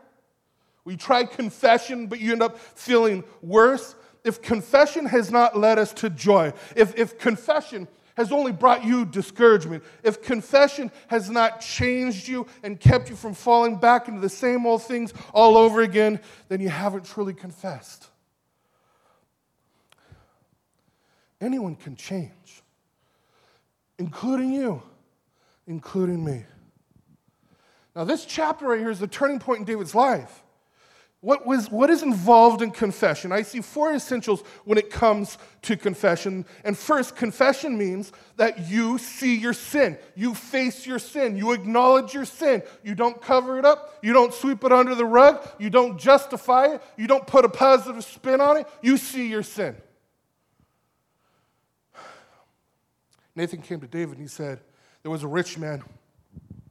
We 0.84 0.96
try 0.96 1.24
confession, 1.24 2.06
but 2.06 2.20
you 2.20 2.32
end 2.32 2.42
up 2.42 2.58
feeling 2.58 3.24
worse. 3.42 3.94
If 4.22 4.42
confession 4.42 5.06
has 5.06 5.30
not 5.30 5.56
led 5.56 5.78
us 5.78 5.92
to 5.94 6.10
joy, 6.10 6.52
if, 6.76 6.96
if 6.96 7.18
confession 7.18 7.88
has 8.16 8.30
only 8.30 8.52
brought 8.52 8.84
you 8.84 9.04
discouragement, 9.04 9.82
if 10.02 10.22
confession 10.22 10.90
has 11.08 11.30
not 11.30 11.60
changed 11.60 12.28
you 12.28 12.46
and 12.62 12.78
kept 12.78 13.10
you 13.10 13.16
from 13.16 13.34
falling 13.34 13.76
back 13.76 14.08
into 14.08 14.20
the 14.20 14.28
same 14.28 14.66
old 14.66 14.82
things 14.82 15.12
all 15.32 15.56
over 15.56 15.80
again, 15.80 16.20
then 16.48 16.60
you 16.60 16.68
haven't 16.68 17.04
truly 17.04 17.34
confessed. 17.34 18.06
Anyone 21.40 21.74
can 21.74 21.96
change, 21.96 22.62
including 23.98 24.52
you, 24.52 24.82
including 25.66 26.24
me. 26.24 26.44
Now, 27.96 28.04
this 28.04 28.24
chapter 28.24 28.68
right 28.68 28.80
here 28.80 28.90
is 28.90 29.00
the 29.00 29.06
turning 29.06 29.38
point 29.38 29.60
in 29.60 29.64
David's 29.64 29.94
life. 29.94 30.43
What, 31.24 31.46
was, 31.46 31.70
what 31.70 31.88
is 31.88 32.02
involved 32.02 32.60
in 32.60 32.70
confession? 32.70 33.32
I 33.32 33.40
see 33.40 33.62
four 33.62 33.94
essentials 33.94 34.42
when 34.66 34.76
it 34.76 34.90
comes 34.90 35.38
to 35.62 35.74
confession. 35.74 36.44
And 36.64 36.76
first, 36.76 37.16
confession 37.16 37.78
means 37.78 38.12
that 38.36 38.68
you 38.68 38.98
see 38.98 39.34
your 39.34 39.54
sin. 39.54 39.96
You 40.14 40.34
face 40.34 40.86
your 40.86 40.98
sin. 40.98 41.38
You 41.38 41.52
acknowledge 41.52 42.12
your 42.12 42.26
sin. 42.26 42.62
You 42.82 42.94
don't 42.94 43.22
cover 43.22 43.58
it 43.58 43.64
up. 43.64 43.98
You 44.02 44.12
don't 44.12 44.34
sweep 44.34 44.64
it 44.64 44.70
under 44.70 44.94
the 44.94 45.06
rug. 45.06 45.42
You 45.58 45.70
don't 45.70 45.98
justify 45.98 46.74
it. 46.74 46.82
You 46.98 47.06
don't 47.06 47.26
put 47.26 47.46
a 47.46 47.48
positive 47.48 48.04
spin 48.04 48.42
on 48.42 48.58
it. 48.58 48.68
You 48.82 48.98
see 48.98 49.26
your 49.30 49.42
sin. 49.42 49.76
Nathan 53.34 53.62
came 53.62 53.80
to 53.80 53.86
David 53.86 54.18
and 54.18 54.20
he 54.20 54.28
said, 54.28 54.60
There 55.02 55.10
was 55.10 55.22
a 55.22 55.28
rich 55.28 55.56
man 55.56 55.82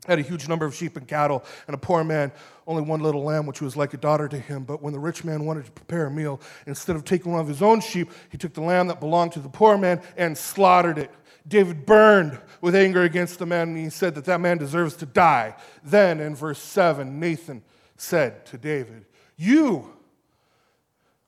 had 0.06 0.20
a 0.20 0.22
huge 0.22 0.48
number 0.48 0.66
of 0.66 0.76
sheep 0.76 0.98
and 0.98 1.08
cattle, 1.08 1.44
and 1.68 1.74
a 1.74 1.78
poor 1.78 2.04
man 2.04 2.32
only 2.66 2.82
one 2.82 3.02
little 3.02 3.24
lamb, 3.24 3.46
which 3.46 3.62
was 3.62 3.76
like 3.76 3.94
a 3.94 3.98
daughter 3.98 4.28
to 4.28 4.38
him. 4.38 4.64
But 4.64 4.82
when 4.82 4.94
the 4.94 5.00
rich 5.00 5.24
man 5.24 5.46
wanted 5.46 5.66
to 5.66 5.72
prepare 5.72 6.08
a 6.08 6.12
meal, 6.12 6.40
instead 6.66 6.96
of 6.96 7.04
taking 7.04 7.32
one 7.32 7.42
of 7.42 7.48
his 7.48 7.62
own 7.62 7.82
sheep, 7.82 8.12
he 8.30 8.38
took 8.38 8.54
the 8.54 8.62
lamb 8.62 8.88
that 8.88 9.00
belonged 9.00 9.34
to 9.34 9.40
the 9.40 9.50
poor 9.50 9.78
man 9.78 10.02
and 10.18 10.38
slaughtered 10.38 10.98
it. 10.98 11.12
David 11.48 11.86
burned 11.86 12.40
with 12.62 12.74
anger 12.74 13.04
against 13.04 13.40
the 13.40 13.46
man, 13.46 13.70
and 13.70 13.78
he 13.78 13.90
said 13.90 14.16
that 14.16 14.26
that 14.26 14.40
man 14.40 14.58
deserves 14.58 14.96
to 14.98 15.06
die. 15.06 15.56
Then, 15.84 16.20
in 16.20 16.36
verse 16.36 16.60
7, 16.60 17.20
Nathan 17.20 17.62
said 17.98 18.46
to 18.48 18.58
David, 18.58 19.06
You 19.36 19.92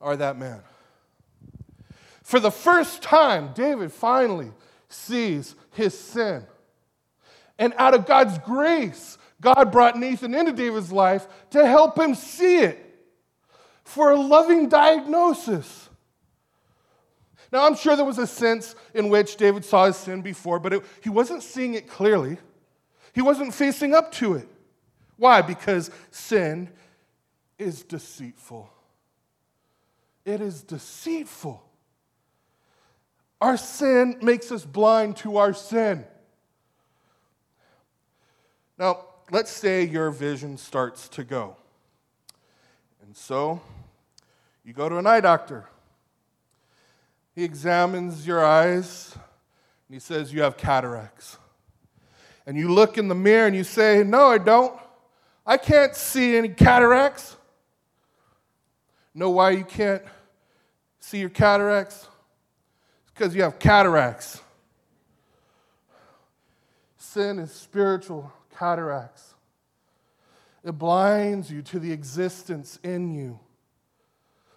are 0.00 0.16
that 0.16 0.38
man. 0.38 0.62
For 2.22 2.40
the 2.40 2.50
first 2.50 3.02
time, 3.02 3.52
David 3.54 3.92
finally 3.92 4.52
sees 4.88 5.54
his 5.72 5.96
sin. 5.96 6.46
And 7.58 7.72
out 7.76 7.94
of 7.94 8.06
God's 8.06 8.38
grace, 8.38 9.18
God 9.40 9.72
brought 9.72 9.98
Nathan 9.98 10.34
into 10.34 10.52
David's 10.52 10.92
life 10.92 11.26
to 11.50 11.66
help 11.66 11.98
him 11.98 12.14
see 12.14 12.58
it 12.58 12.82
for 13.84 14.12
a 14.12 14.20
loving 14.20 14.68
diagnosis. 14.68 15.88
Now, 17.52 17.64
I'm 17.64 17.76
sure 17.76 17.96
there 17.96 18.04
was 18.04 18.18
a 18.18 18.26
sense 18.26 18.74
in 18.92 19.08
which 19.08 19.36
David 19.36 19.64
saw 19.64 19.86
his 19.86 19.96
sin 19.96 20.20
before, 20.20 20.58
but 20.58 20.72
it, 20.72 20.84
he 21.02 21.08
wasn't 21.08 21.42
seeing 21.42 21.74
it 21.74 21.88
clearly. 21.88 22.38
He 23.14 23.22
wasn't 23.22 23.54
facing 23.54 23.94
up 23.94 24.12
to 24.12 24.34
it. 24.34 24.48
Why? 25.16 25.40
Because 25.42 25.90
sin 26.10 26.68
is 27.58 27.82
deceitful. 27.82 28.68
It 30.24 30.40
is 30.40 30.62
deceitful. 30.62 31.62
Our 33.40 33.56
sin 33.56 34.18
makes 34.22 34.50
us 34.50 34.64
blind 34.64 35.16
to 35.18 35.36
our 35.36 35.54
sin. 35.54 36.04
Now, 38.78 39.04
let's 39.30 39.50
say 39.50 39.84
your 39.84 40.10
vision 40.10 40.58
starts 40.58 41.08
to 41.10 41.24
go. 41.24 41.56
And 43.02 43.16
so 43.16 43.60
you 44.64 44.72
go 44.72 44.88
to 44.88 44.98
an 44.98 45.06
eye 45.06 45.20
doctor. 45.20 45.66
He 47.34 47.44
examines 47.44 48.26
your 48.26 48.44
eyes 48.44 49.12
and 49.14 49.94
he 49.94 50.00
says, 50.00 50.32
You 50.32 50.42
have 50.42 50.56
cataracts. 50.56 51.38
And 52.46 52.56
you 52.56 52.72
look 52.72 52.98
in 52.98 53.08
the 53.08 53.14
mirror 53.14 53.46
and 53.46 53.56
you 53.56 53.64
say, 53.64 54.02
No, 54.04 54.26
I 54.26 54.38
don't. 54.38 54.78
I 55.46 55.56
can't 55.56 55.94
see 55.94 56.36
any 56.36 56.48
cataracts. 56.48 57.36
Know 59.14 59.30
why 59.30 59.52
you 59.52 59.64
can't 59.64 60.02
see 60.98 61.18
your 61.20 61.30
cataracts? 61.30 62.08
It's 63.04 63.12
because 63.14 63.34
you 63.34 63.42
have 63.42 63.58
cataracts. 63.58 64.42
Sin 66.98 67.38
is 67.38 67.52
spiritual 67.52 68.32
cataracts. 68.56 69.34
It 70.64 70.72
blinds 70.72 71.50
you 71.50 71.62
to 71.62 71.78
the 71.78 71.92
existence 71.92 72.78
in 72.82 73.14
you. 73.14 73.38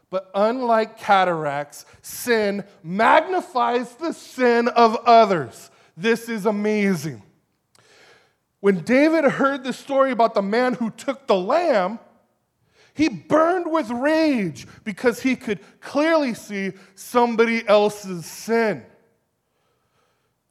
But 0.10 0.32
unlike 0.34 0.98
cataracts, 0.98 1.86
sin 2.01 2.63
magnifies 2.84 3.94
the 3.96 4.13
sin 4.13 4.68
of 4.68 4.96
others. 5.06 5.70
This 5.96 6.27
is 6.27 6.46
amazing. 6.46 7.22
When 8.60 8.82
David 8.82 9.24
heard 9.25 9.63
the 9.63 9.74
story 9.74 10.12
about 10.12 10.34
the 10.34 10.41
man 10.41 10.74
who 10.74 10.89
took 10.89 11.27
the 11.27 11.36
lamb, 11.36 12.00
he 12.94 13.08
burned 13.08 13.72
with 13.72 13.89
rage 13.91 14.68
because 14.84 15.22
he 15.22 15.36
could 15.36 15.60
clearly 15.79 16.34
see 16.34 16.74
somebody 16.96 17.65
else's 17.68 18.25
sin. 18.25 18.84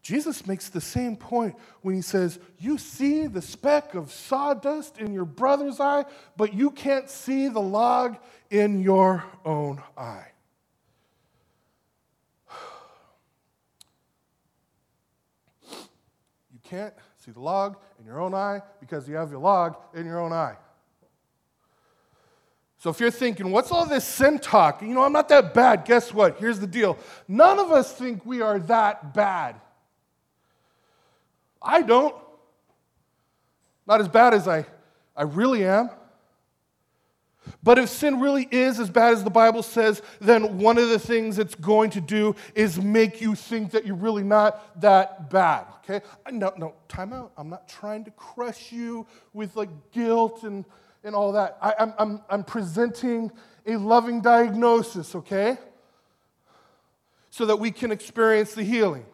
Jesus 0.08 0.46
makes 0.46 0.70
the 0.70 0.80
same 0.80 1.16
point 1.16 1.54
when 1.82 1.94
he 1.94 2.00
says, 2.00 2.38
You 2.58 2.78
see 2.78 3.26
the 3.26 3.42
speck 3.42 3.94
of 3.94 4.10
sawdust 4.10 4.96
in 4.96 5.12
your 5.12 5.26
brother's 5.26 5.80
eye, 5.80 6.06
but 6.34 6.54
you 6.54 6.70
can't 6.70 7.10
see 7.10 7.48
the 7.48 7.60
log 7.60 8.16
in 8.48 8.80
your 8.80 9.22
own 9.44 9.82
eye. 9.98 10.28
You 16.50 16.60
can't 16.62 16.94
see 17.18 17.30
the 17.30 17.40
log 17.40 17.76
in 18.00 18.06
your 18.06 18.22
own 18.22 18.32
eye 18.32 18.62
because 18.80 19.06
you 19.06 19.14
have 19.16 19.30
your 19.30 19.40
log 19.40 19.76
in 19.94 20.06
your 20.06 20.20
own 20.20 20.32
eye. 20.32 20.56
So 22.78 22.88
if 22.88 22.98
you're 22.98 23.10
thinking, 23.10 23.50
what's 23.50 23.70
all 23.70 23.84
this 23.84 24.04
sin 24.04 24.38
talk? 24.38 24.80
You 24.80 24.88
know, 24.88 25.02
I'm 25.02 25.12
not 25.12 25.28
that 25.28 25.52
bad. 25.52 25.84
Guess 25.84 26.14
what? 26.14 26.38
Here's 26.38 26.60
the 26.60 26.66
deal 26.66 26.96
none 27.28 27.58
of 27.58 27.70
us 27.70 27.92
think 27.92 28.24
we 28.24 28.40
are 28.40 28.58
that 28.60 29.12
bad. 29.12 29.60
I 31.62 31.82
don't. 31.82 32.14
Not 33.86 34.00
as 34.00 34.08
bad 34.08 34.34
as 34.34 34.46
I, 34.46 34.66
I 35.16 35.22
really 35.22 35.64
am. 35.64 35.90
But 37.62 37.78
if 37.78 37.88
sin 37.88 38.20
really 38.20 38.46
is 38.50 38.78
as 38.78 38.90
bad 38.90 39.14
as 39.14 39.24
the 39.24 39.30
Bible 39.30 39.62
says, 39.62 40.02
then 40.20 40.58
one 40.58 40.78
of 40.78 40.90
the 40.90 40.98
things 40.98 41.38
it's 41.38 41.54
going 41.54 41.90
to 41.90 42.00
do 42.00 42.36
is 42.54 42.80
make 42.80 43.20
you 43.20 43.34
think 43.34 43.70
that 43.72 43.86
you're 43.86 43.96
really 43.96 44.22
not 44.22 44.80
that 44.80 45.30
bad. 45.30 45.66
Okay? 45.78 46.04
No, 46.30 46.52
no, 46.58 46.74
time 46.88 47.12
out. 47.12 47.32
I'm 47.36 47.48
not 47.48 47.68
trying 47.68 48.04
to 48.04 48.10
crush 48.12 48.70
you 48.70 49.06
with 49.32 49.56
like 49.56 49.70
guilt 49.92 50.42
and, 50.42 50.64
and 51.02 51.14
all 51.14 51.32
that. 51.32 51.56
I, 51.62 51.74
I'm, 51.78 51.94
I'm, 51.98 52.20
I'm 52.28 52.44
presenting 52.44 53.32
a 53.66 53.76
loving 53.76 54.20
diagnosis, 54.20 55.14
okay? 55.14 55.56
So 57.30 57.46
that 57.46 57.56
we 57.56 57.70
can 57.70 57.90
experience 57.90 58.54
the 58.54 58.62
healing. 58.62 59.06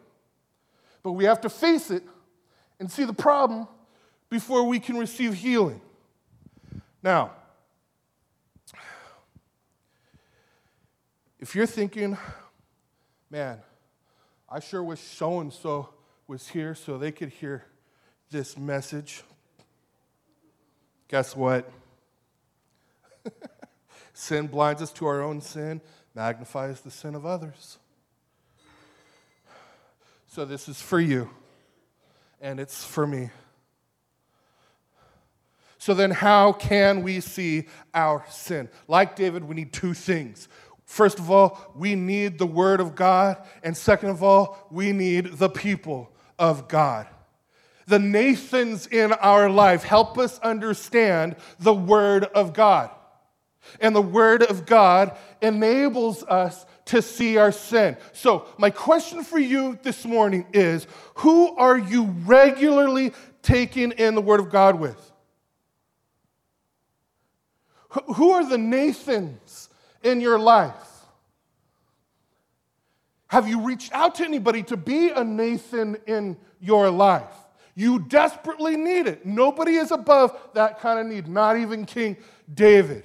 But 1.03 1.13
we 1.13 1.25
have 1.25 1.41
to 1.41 1.49
face 1.49 1.91
it 1.91 2.03
and 2.79 2.91
see 2.91 3.03
the 3.03 3.13
problem 3.13 3.67
before 4.29 4.63
we 4.67 4.79
can 4.79 4.97
receive 4.97 5.33
healing. 5.33 5.81
Now, 7.01 7.31
if 11.39 11.55
you're 11.55 11.67
thinking, 11.67 12.17
man, 13.29 13.59
I 14.49 14.59
sure 14.59 14.83
wish 14.83 14.99
so 14.99 15.39
and 15.39 15.53
so 15.53 15.89
was 16.27 16.47
here 16.47 16.75
so 16.75 16.97
they 16.97 17.11
could 17.11 17.29
hear 17.29 17.65
this 18.31 18.57
message, 18.57 19.23
guess 21.07 21.35
what? 21.35 21.71
sin 24.13 24.47
blinds 24.47 24.81
us 24.81 24.91
to 24.93 25.05
our 25.05 25.21
own 25.21 25.41
sin, 25.41 25.81
magnifies 26.13 26.81
the 26.81 26.91
sin 26.91 27.15
of 27.15 27.25
others. 27.25 27.77
So, 30.27 30.43
this 30.43 30.67
is 30.67 30.81
for 30.81 30.99
you 30.99 31.29
and 32.45 32.59
it's 32.59 32.85
for 32.85 33.07
me. 33.07 33.31
So 35.79 35.95
then, 35.95 36.11
how 36.11 36.53
can 36.53 37.01
we 37.01 37.19
see 37.19 37.65
our 37.93 38.23
sin? 38.29 38.69
Like 38.87 39.15
David, 39.15 39.43
we 39.43 39.55
need 39.55 39.73
two 39.73 39.95
things. 39.95 40.47
First 40.85 41.17
of 41.17 41.31
all, 41.31 41.73
we 41.75 41.95
need 41.95 42.37
the 42.37 42.45
Word 42.45 42.79
of 42.79 42.95
God. 42.95 43.37
And 43.63 43.75
second 43.75 44.09
of 44.09 44.21
all, 44.21 44.67
we 44.69 44.91
need 44.91 45.33
the 45.33 45.49
people 45.49 46.11
of 46.37 46.67
God. 46.67 47.07
The 47.87 47.99
Nathans 47.99 48.85
in 48.87 49.11
our 49.13 49.49
life 49.49 49.83
help 49.83 50.19
us 50.19 50.37
understand 50.39 51.37
the 51.59 51.73
Word 51.73 52.25
of 52.25 52.53
God. 52.53 52.91
And 53.79 53.95
the 53.95 54.01
Word 54.01 54.43
of 54.43 54.67
God 54.67 55.17
enables 55.41 56.23
us 56.23 56.65
to 56.85 57.01
see 57.01 57.37
our 57.37 57.51
sin. 57.51 57.97
So, 58.13 58.45
my 58.57 58.69
question 58.69 59.23
for 59.23 59.39
you 59.39 59.77
this 59.83 60.05
morning 60.05 60.45
is 60.53 60.87
who 61.15 61.55
are 61.57 61.77
you 61.77 62.05
regularly 62.25 63.13
taking 63.41 63.91
in 63.91 64.15
the 64.15 64.21
Word 64.21 64.39
of 64.39 64.49
God 64.49 64.79
with? 64.79 65.11
Who 68.15 68.31
are 68.31 68.47
the 68.47 68.57
Nathans 68.57 69.69
in 70.03 70.21
your 70.21 70.37
life? 70.37 70.73
Have 73.27 73.47
you 73.47 73.61
reached 73.61 73.91
out 73.93 74.15
to 74.15 74.23
anybody 74.23 74.63
to 74.63 74.77
be 74.77 75.09
a 75.09 75.23
Nathan 75.23 75.97
in 76.05 76.37
your 76.59 76.89
life? 76.89 77.23
You 77.73 77.99
desperately 77.99 78.77
need 78.77 79.07
it. 79.07 79.25
Nobody 79.25 79.75
is 79.75 79.91
above 79.91 80.37
that 80.53 80.79
kind 80.79 80.99
of 80.99 81.05
need, 81.07 81.27
not 81.27 81.57
even 81.57 81.85
King 81.85 82.15
David. 82.53 83.03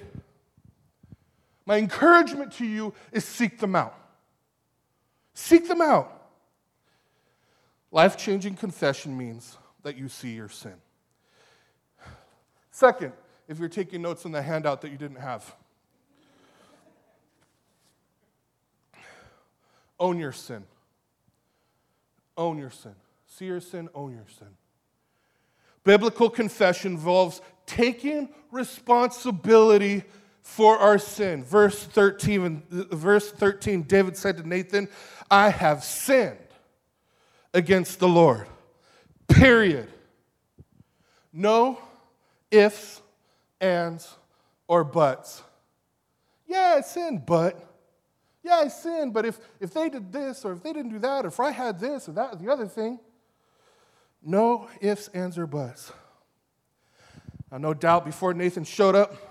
My 1.65 1.77
encouragement 1.77 2.53
to 2.53 2.65
you 2.65 2.93
is 3.11 3.25
seek 3.25 3.59
them 3.59 3.75
out. 3.75 3.95
Seek 5.33 5.67
them 5.67 5.81
out. 5.81 6.29
Life 7.91 8.17
changing 8.17 8.55
confession 8.55 9.17
means 9.17 9.57
that 9.83 9.97
you 9.97 10.07
see 10.07 10.31
your 10.31 10.49
sin. 10.49 10.75
Second, 12.71 13.13
if 13.47 13.59
you're 13.59 13.69
taking 13.69 14.01
notes 14.01 14.25
in 14.25 14.31
the 14.31 14.41
handout 14.41 14.81
that 14.81 14.91
you 14.91 14.97
didn't 14.97 15.17
have, 15.17 15.55
own 19.99 20.17
your 20.17 20.31
sin. 20.31 20.63
Own 22.37 22.57
your 22.57 22.69
sin. 22.69 22.95
See 23.27 23.45
your 23.45 23.59
sin, 23.59 23.89
own 23.93 24.13
your 24.13 24.25
sin. 24.39 24.47
Biblical 25.83 26.29
confession 26.29 26.93
involves 26.93 27.41
taking 27.65 28.29
responsibility 28.51 30.03
for 30.41 30.77
our 30.77 30.97
sin. 30.97 31.43
Verse 31.43 31.83
13, 31.83 32.63
verse 32.69 33.31
13, 33.31 33.83
David 33.83 34.17
said 34.17 34.37
to 34.37 34.47
Nathan, 34.47 34.89
I 35.29 35.49
have 35.49 35.83
sinned 35.83 36.37
against 37.53 37.99
the 37.99 38.07
Lord. 38.07 38.47
Period. 39.27 39.89
No 41.31 41.79
ifs, 42.49 43.01
ands, 43.59 44.15
or 44.67 44.83
buts. 44.83 45.41
Yeah, 46.47 46.75
I 46.77 46.81
sinned, 46.81 47.25
but. 47.25 47.67
Yeah, 48.43 48.55
I 48.55 48.67
sinned, 48.69 49.13
but 49.13 49.25
if, 49.25 49.39
if 49.59 49.73
they 49.73 49.87
did 49.87 50.11
this, 50.11 50.43
or 50.43 50.53
if 50.53 50.63
they 50.63 50.73
didn't 50.73 50.91
do 50.91 50.99
that, 50.99 51.25
or 51.25 51.27
if 51.27 51.39
I 51.39 51.51
had 51.51 51.79
this, 51.79 52.09
or 52.09 52.13
that, 52.13 52.33
or 52.33 52.35
the 52.37 52.51
other 52.51 52.67
thing, 52.67 52.99
no 54.23 54.67
ifs, 54.81 55.07
ands, 55.09 55.37
or 55.37 55.45
buts. 55.45 55.91
Now, 57.51 57.59
no 57.59 57.73
doubt 57.73 58.03
before 58.03 58.33
Nathan 58.33 58.63
showed 58.63 58.95
up, 58.95 59.30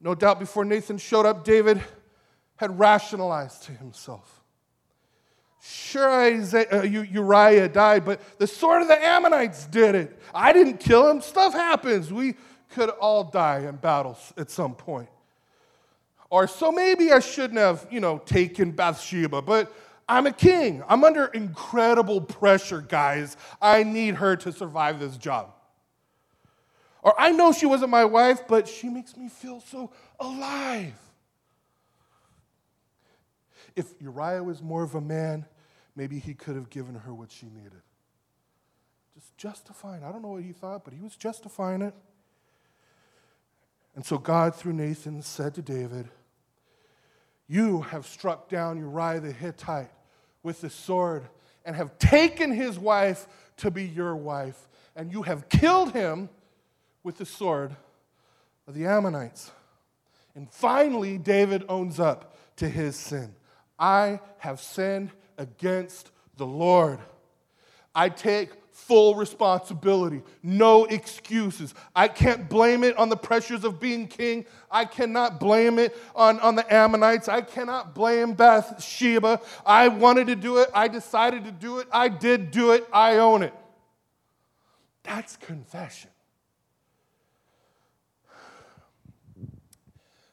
no 0.00 0.14
doubt 0.14 0.38
before 0.38 0.64
Nathan 0.64 0.98
showed 0.98 1.26
up, 1.26 1.44
David 1.44 1.82
had 2.56 2.78
rationalized 2.78 3.64
to 3.64 3.72
himself. 3.72 4.42
Sure, 5.60 6.08
Isaiah, 6.08 6.66
uh, 6.72 6.82
Uriah 6.82 7.68
died, 7.68 8.04
but 8.04 8.20
the 8.38 8.46
sword 8.46 8.82
of 8.82 8.88
the 8.88 9.04
Ammonites 9.04 9.66
did 9.66 9.94
it. 9.94 10.18
I 10.32 10.52
didn't 10.52 10.78
kill 10.78 11.08
him. 11.08 11.20
Stuff 11.20 11.52
happens. 11.52 12.12
We 12.12 12.36
could 12.70 12.90
all 12.90 13.24
die 13.24 13.60
in 13.60 13.76
battles 13.76 14.32
at 14.36 14.50
some 14.50 14.74
point. 14.74 15.08
Or 16.30 16.46
so 16.46 16.70
maybe 16.70 17.10
I 17.10 17.20
shouldn't 17.20 17.58
have, 17.58 17.86
you 17.90 18.00
know, 18.00 18.18
taken 18.18 18.70
Bathsheba, 18.70 19.42
but 19.42 19.72
I'm 20.08 20.26
a 20.26 20.32
king. 20.32 20.82
I'm 20.88 21.04
under 21.04 21.26
incredible 21.26 22.20
pressure, 22.20 22.80
guys. 22.80 23.36
I 23.60 23.82
need 23.82 24.16
her 24.16 24.36
to 24.36 24.52
survive 24.52 25.00
this 25.00 25.16
job. 25.16 25.52
Or 27.02 27.14
I 27.18 27.30
know 27.30 27.52
she 27.52 27.66
wasn't 27.66 27.90
my 27.90 28.04
wife, 28.04 28.46
but 28.48 28.68
she 28.68 28.88
makes 28.88 29.16
me 29.16 29.28
feel 29.28 29.60
so 29.60 29.92
alive. 30.18 30.94
If 33.76 33.86
Uriah 34.00 34.42
was 34.42 34.60
more 34.60 34.82
of 34.82 34.94
a 34.94 35.00
man, 35.00 35.46
maybe 35.94 36.18
he 36.18 36.34
could 36.34 36.56
have 36.56 36.70
given 36.70 36.96
her 36.96 37.14
what 37.14 37.30
she 37.30 37.46
needed. 37.46 37.82
Just 39.14 39.36
justifying. 39.36 40.02
I 40.02 40.10
don't 40.10 40.22
know 40.22 40.28
what 40.28 40.42
he 40.42 40.52
thought, 40.52 40.84
but 40.84 40.92
he 40.92 41.00
was 41.00 41.14
justifying 41.14 41.82
it. 41.82 41.94
And 43.94 44.04
so 44.04 44.18
God, 44.18 44.54
through 44.54 44.74
Nathan, 44.74 45.22
said 45.22 45.54
to 45.54 45.62
David, 45.62 46.08
You 47.48 47.82
have 47.82 48.06
struck 48.06 48.48
down 48.48 48.78
Uriah 48.78 49.20
the 49.20 49.32
Hittite 49.32 49.90
with 50.42 50.60
the 50.60 50.70
sword 50.70 51.28
and 51.64 51.74
have 51.76 51.98
taken 51.98 52.52
his 52.52 52.78
wife 52.78 53.26
to 53.58 53.70
be 53.70 53.84
your 53.84 54.16
wife, 54.16 54.68
and 54.96 55.12
you 55.12 55.22
have 55.22 55.48
killed 55.48 55.92
him 55.92 56.28
with 57.08 57.16
the 57.16 57.24
sword 57.24 57.74
of 58.66 58.74
the 58.74 58.84
Ammonites. 58.84 59.50
And 60.34 60.46
finally, 60.50 61.16
David 61.16 61.64
owns 61.66 61.98
up 61.98 62.36
to 62.56 62.68
his 62.68 62.96
sin. 62.96 63.34
I 63.78 64.20
have 64.36 64.60
sinned 64.60 65.12
against 65.38 66.10
the 66.36 66.44
Lord. 66.44 66.98
I 67.94 68.10
take 68.10 68.50
full 68.72 69.14
responsibility, 69.14 70.20
no 70.42 70.84
excuses. 70.84 71.72
I 71.96 72.08
can't 72.08 72.46
blame 72.46 72.84
it 72.84 72.94
on 72.98 73.08
the 73.08 73.16
pressures 73.16 73.64
of 73.64 73.80
being 73.80 74.06
king. 74.06 74.44
I 74.70 74.84
cannot 74.84 75.40
blame 75.40 75.78
it 75.78 75.96
on, 76.14 76.38
on 76.40 76.56
the 76.56 76.70
Ammonites. 76.70 77.26
I 77.26 77.40
cannot 77.40 77.94
blame 77.94 78.34
Bathsheba. 78.34 79.40
I 79.64 79.88
wanted 79.88 80.26
to 80.26 80.36
do 80.36 80.58
it. 80.58 80.68
I 80.74 80.88
decided 80.88 81.46
to 81.46 81.52
do 81.52 81.78
it. 81.78 81.88
I 81.90 82.08
did 82.08 82.50
do 82.50 82.72
it. 82.72 82.86
I 82.92 83.16
own 83.16 83.42
it. 83.42 83.54
That's 85.04 85.38
confession. 85.38 86.10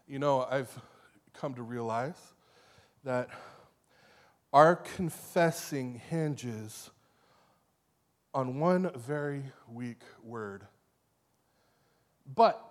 You 0.08 0.20
know, 0.20 0.48
I've 0.50 0.70
come 1.34 1.56
to 1.56 1.63
realize 1.63 2.20
that 3.04 3.30
our 4.54 4.76
confessing 4.76 6.02
hinges 6.10 6.91
on 8.34 8.60
one 8.60 8.91
very 8.96 9.44
weak 9.68 10.02
word. 10.24 10.65
But, 12.36 12.62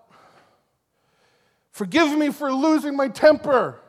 forgive 1.71 2.17
me 2.17 2.31
for 2.31 2.53
losing 2.53 2.97
my 2.97 3.09
temper. 3.09 3.81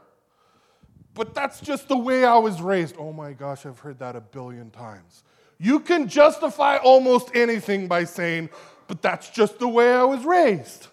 But 1.13 1.33
that's 1.33 1.61
just 1.61 1.87
the 1.87 1.97
way 1.97 2.25
I 2.25 2.37
was 2.37 2.61
raised. 2.61 2.95
Oh 2.97 3.13
my 3.13 3.33
gosh, 3.33 3.65
I've 3.65 3.79
heard 3.79 3.99
that 3.99 4.15
a 4.15 4.21
billion 4.21 4.71
times. 4.71 5.23
You 5.57 5.79
can 5.79 6.07
justify 6.07 6.77
almost 6.77 7.29
anything 7.35 7.87
by 7.87 8.03
saying, 8.03 8.49
but 8.87 9.01
that's 9.01 9.29
just 9.29 9.59
the 9.59 9.67
way 9.67 9.93
I 9.93 10.03
was 10.03 10.25
raised. 10.25 10.87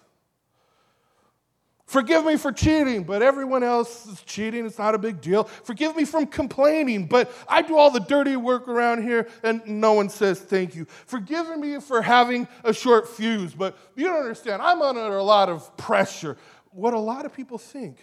Forgive 1.93 2.25
me 2.25 2.37
for 2.37 2.51
cheating, 2.51 3.03
but 3.03 3.21
everyone 3.21 3.61
else 3.61 4.07
is 4.07 4.23
cheating. 4.23 4.65
It's 4.65 4.79
not 4.79 4.95
a 4.95 4.97
big 4.97 5.21
deal. 5.21 5.43
Forgive 5.43 5.95
me 5.95 6.05
from 6.05 6.25
complaining, 6.25 7.05
but 7.05 7.31
I 7.47 7.61
do 7.61 7.77
all 7.77 7.91
the 7.91 7.99
dirty 7.99 8.35
work 8.35 8.67
around 8.67 9.03
here 9.03 9.27
and 9.43 9.61
no 9.67 9.93
one 9.93 10.09
says 10.09 10.39
thank 10.39 10.73
you. 10.73 10.85
Forgive 10.85 11.55
me 11.55 11.79
for 11.79 12.01
having 12.01 12.47
a 12.63 12.73
short 12.73 13.07
fuse, 13.07 13.53
but 13.53 13.77
you 13.95 14.05
don't 14.05 14.17
understand. 14.17 14.63
I'm 14.63 14.81
under 14.81 15.17
a 15.17 15.21
lot 15.21 15.49
of 15.49 15.77
pressure. 15.77 16.35
What 16.71 16.95
a 16.95 16.99
lot 16.99 17.27
of 17.27 17.33
people 17.35 17.59
think 17.59 17.99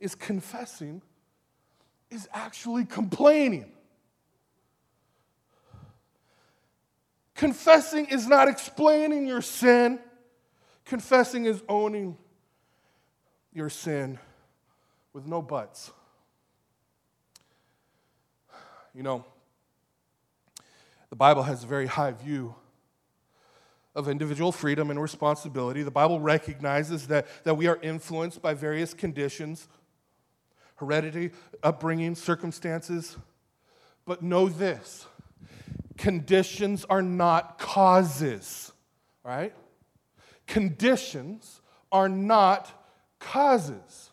is 0.00 0.16
confessing 0.16 1.00
is 2.10 2.28
actually 2.32 2.84
complaining. 2.84 3.70
Confessing 7.36 8.06
is 8.06 8.26
not 8.26 8.48
explaining 8.48 9.28
your 9.28 9.40
sin, 9.40 10.00
confessing 10.84 11.44
is 11.44 11.62
owning 11.68 12.16
your 13.52 13.68
sin 13.70 14.18
with 15.12 15.26
no 15.26 15.42
buts. 15.42 15.90
You 18.94 19.02
know, 19.02 19.24
the 21.10 21.16
Bible 21.16 21.42
has 21.42 21.64
a 21.64 21.66
very 21.66 21.86
high 21.86 22.12
view 22.12 22.54
of 23.94 24.08
individual 24.08 24.52
freedom 24.52 24.90
and 24.90 25.00
responsibility. 25.00 25.82
The 25.82 25.90
Bible 25.90 26.20
recognizes 26.20 27.08
that, 27.08 27.26
that 27.44 27.54
we 27.54 27.66
are 27.66 27.78
influenced 27.82 28.40
by 28.40 28.54
various 28.54 28.94
conditions, 28.94 29.68
heredity, 30.76 31.30
upbringing, 31.62 32.14
circumstances. 32.14 33.16
But 34.04 34.22
know 34.22 34.48
this 34.48 35.06
conditions 35.98 36.86
are 36.88 37.02
not 37.02 37.58
causes, 37.58 38.72
right? 39.22 39.52
Conditions 40.46 41.60
are 41.92 42.08
not 42.08 42.79
causes. 43.20 44.10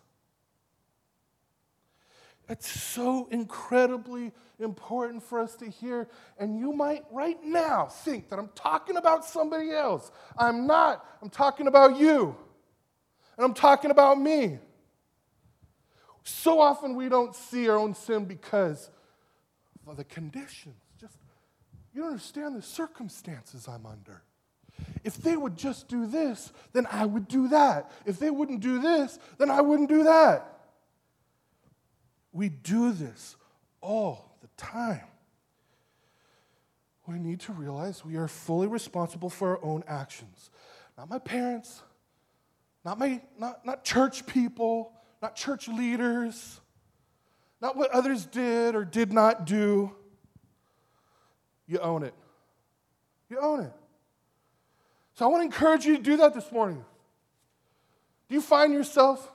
It's 2.50 2.70
so 2.70 3.28
incredibly 3.30 4.32
important 4.60 5.22
for 5.22 5.40
us 5.40 5.56
to 5.58 5.66
hear. 5.70 6.08
And 6.38 6.58
you 6.58 6.72
might 6.72 7.04
right 7.12 7.38
now 7.44 7.88
think 7.88 8.30
that 8.30 8.40
I'm 8.40 8.50
talking 8.56 8.96
about 8.96 9.26
somebody 9.26 9.72
else. 9.72 10.12
I'm 10.38 10.66
not. 10.66 11.06
I'm 11.22 11.30
talking 11.30 11.68
about 11.68 11.98
you. 11.98 12.36
And 13.38 13.46
I'm 13.46 13.54
talking 13.54 13.92
about 13.92 14.20
me. 14.20 14.60
So 16.24 16.60
often 16.60 16.96
we 16.96 17.10
don't 17.10 17.36
see 17.36 17.68
our 17.70 17.78
own 17.78 17.94
sin 17.94 18.26
because 18.26 18.90
of 19.86 19.98
the 19.98 20.04
conditions. 20.04 20.76
Just, 21.00 21.18
you 21.94 22.02
don't 22.02 22.12
understand 22.12 22.56
the 22.56 22.62
circumstances 22.62 23.68
I'm 23.68 23.86
under. 23.86 24.24
If 25.04 25.18
they 25.18 25.38
would 25.38 25.58
just 25.58 25.88
do 25.88 26.06
this, 26.06 26.52
then 26.74 26.88
I 26.92 27.06
would 27.06 27.28
do 27.28 27.48
that. 27.50 27.92
If 28.06 28.20
they 28.20 28.30
wouldn't 28.30 28.60
do 28.62 28.80
this, 28.80 29.18
then 29.38 29.50
I 29.50 29.62
wouldn't 29.62 29.90
do 29.90 30.04
that. 30.04 30.60
We 32.34 32.50
do 32.50 32.92
this 32.92 33.36
all 33.82 34.38
the 34.42 34.50
time. 34.58 35.02
We 37.08 37.18
need 37.20 37.40
to 37.42 37.54
realize 37.54 38.04
we 38.04 38.18
are 38.18 38.28
fully 38.28 38.68
responsible 38.68 39.30
for 39.30 39.52
our 39.58 39.64
own 39.64 39.84
actions. 39.88 40.50
Not 40.98 41.10
my 41.10 41.20
parents, 41.20 41.82
not, 42.84 43.00
my, 43.00 43.22
not, 43.40 43.66
not 43.66 43.84
church 43.86 44.26
people, 44.28 44.92
not 45.22 45.36
church 45.36 45.68
leaders, 45.68 46.60
not 47.62 47.78
what 47.78 47.92
others 47.92 48.26
did 48.26 48.76
or 48.76 48.84
did 48.84 49.14
not 49.14 49.46
do. 49.46 49.96
You 51.66 51.80
own 51.80 52.04
it. 52.04 52.14
You 53.30 53.40
own 53.40 53.62
it. 53.62 53.74
So 55.18 55.26
I 55.26 55.30
want 55.30 55.42
to 55.42 55.46
encourage 55.46 55.84
you 55.84 55.98
to 55.98 56.04
do 56.04 56.18
that 56.18 56.36
this 56.36 56.52
morning. 56.52 56.86
Do 58.30 58.36
you 58.36 58.42
find 58.42 58.72
yourself 58.72 59.32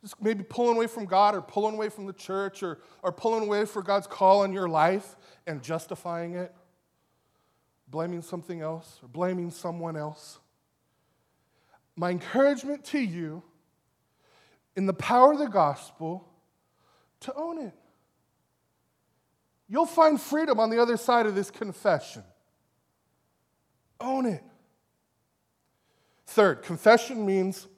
just 0.00 0.22
maybe 0.22 0.44
pulling 0.44 0.76
away 0.76 0.86
from 0.86 1.06
God 1.06 1.34
or 1.34 1.42
pulling 1.42 1.74
away 1.74 1.88
from 1.88 2.06
the 2.06 2.12
church 2.12 2.62
or, 2.62 2.78
or 3.02 3.10
pulling 3.10 3.42
away 3.42 3.64
for 3.64 3.82
God's 3.82 4.06
call 4.06 4.42
on 4.42 4.52
your 4.52 4.68
life 4.68 5.16
and 5.48 5.60
justifying 5.60 6.36
it? 6.36 6.54
Blaming 7.88 8.22
something 8.22 8.60
else 8.60 9.00
or 9.02 9.08
blaming 9.08 9.50
someone 9.50 9.96
else? 9.96 10.38
My 11.96 12.10
encouragement 12.10 12.84
to 12.86 13.00
you 13.00 13.42
in 14.76 14.86
the 14.86 14.94
power 14.94 15.32
of 15.32 15.40
the 15.40 15.48
gospel 15.48 16.28
to 17.20 17.34
own 17.34 17.58
it. 17.58 17.74
You'll 19.68 19.84
find 19.84 20.20
freedom 20.20 20.60
on 20.60 20.70
the 20.70 20.80
other 20.80 20.96
side 20.96 21.26
of 21.26 21.34
this 21.34 21.50
confession. 21.50 22.22
Own 24.00 24.26
it. 24.26 24.42
Third, 26.26 26.62
confession 26.62 27.24
means 27.24 27.68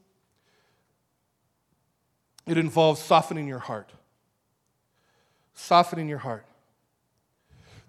it 2.46 2.56
involves 2.56 3.00
softening 3.00 3.46
your 3.46 3.58
heart. 3.58 3.92
Softening 5.54 6.08
your 6.08 6.18
heart. 6.18 6.46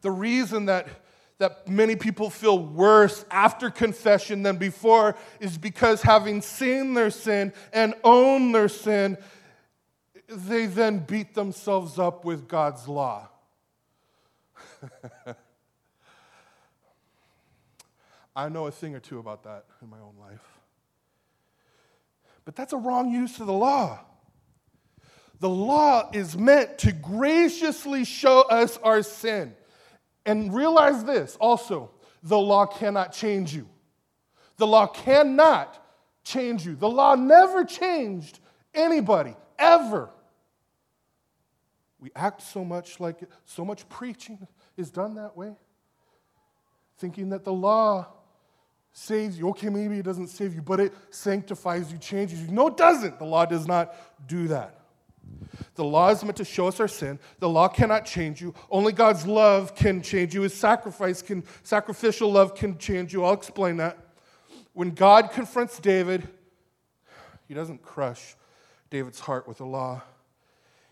The 0.02 0.12
reason 0.12 0.66
that, 0.66 0.88
that 1.38 1.68
many 1.68 1.96
people 1.96 2.30
feel 2.30 2.60
worse 2.60 3.24
after 3.32 3.70
confession 3.70 4.44
than 4.44 4.58
before 4.58 5.16
is 5.40 5.58
because 5.58 6.02
having 6.02 6.42
seen 6.42 6.94
their 6.94 7.12
sin 7.12 7.54
and 7.72 7.94
owned 8.04 8.54
their 8.54 8.70
sin, 8.70 9.18
they 10.28 10.66
then 10.66 11.00
beat 11.00 11.34
themselves 11.34 11.98
up 12.00 12.26
with 12.26 12.48
God's 12.48 12.88
law. 12.88 13.30
I 18.38 18.50
know 18.50 18.68
a 18.68 18.72
thing 18.72 18.94
or 18.94 19.00
two 19.00 19.18
about 19.18 19.44
that 19.46 19.66
in 19.82 19.90
my 19.90 19.98
own 19.98 20.14
life. 20.20 20.44
But 22.46 22.56
that's 22.56 22.72
a 22.72 22.78
wrong 22.78 23.10
use 23.10 23.40
of 23.40 23.48
the 23.48 23.54
law. 23.54 24.00
The 25.40 25.50
law 25.50 26.12
is 26.14 26.38
meant 26.38 26.78
to 26.80 26.92
graciously 26.92 28.06
show 28.06 28.42
us 28.42 28.78
our 28.84 29.02
sin. 29.02 29.56
And 30.24 30.54
realize 30.54 31.04
this 31.04 31.36
also 31.42 31.90
the 32.22 32.38
law 32.38 32.68
cannot 32.68 33.12
change 33.12 33.56
you. 33.56 33.68
The 34.58 34.68
law 34.68 34.86
cannot 34.86 35.84
change 36.24 36.64
you. 36.64 36.76
The 36.76 36.90
law 36.90 37.16
never 37.16 37.64
changed 37.64 38.40
anybody, 38.72 39.36
ever. 39.58 40.12
We 42.00 42.12
act 42.16 42.44
so 42.44 42.64
much 42.64 43.00
like 43.00 43.24
it, 43.24 43.32
so 43.46 43.66
much 43.66 43.90
preaching 43.90 44.48
is 44.76 44.92
done 44.92 45.16
that 45.16 45.36
way, 45.36 45.56
thinking 47.00 47.30
that 47.30 47.44
the 47.44 47.54
law 47.54 48.17
saves 48.98 49.38
you. 49.38 49.48
Okay, 49.50 49.70
maybe 49.70 50.00
it 50.00 50.06
doesn't 50.06 50.28
save 50.28 50.56
you, 50.56 50.62
but 50.62 50.80
it 50.80 50.94
sanctifies 51.12 51.92
you, 51.92 52.00
changes 52.00 52.42
you. 52.42 52.52
No, 52.52 52.68
it 52.68 52.78
doesn't. 52.78 53.20
The 53.20 53.26
law 53.26 53.46
does 53.46 53.68
not 53.68 53.94
do 54.28 54.48
that. 54.48 54.80
The 55.76 55.84
law 55.84 56.10
is 56.10 56.24
meant 56.24 56.38
to 56.38 56.46
show 56.46 56.68
us 56.68 56.80
our 56.80 56.88
sin. 56.88 57.20
The 57.38 57.48
law 57.48 57.68
cannot 57.68 58.06
change 58.06 58.42
you. 58.42 58.56
Only 58.72 58.94
God's 58.94 59.28
love 59.28 59.76
can 59.76 60.02
change 60.02 60.34
you. 60.34 60.42
His 60.42 60.54
sacrifice 60.56 61.22
can, 61.22 61.44
sacrificial 61.62 62.32
love 62.32 62.56
can 62.56 62.78
change 62.80 63.14
you. 63.14 63.24
I'll 63.24 63.34
explain 63.34 63.78
that. 63.78 64.00
When 64.74 64.92
God 64.92 65.32
confronts 65.32 65.80
David, 65.80 66.28
he 67.48 67.54
doesn't 67.54 67.84
crush 67.84 68.36
David's 68.90 69.20
heart 69.20 69.48
with 69.48 69.60
the 69.60 69.66
law. 69.66 70.02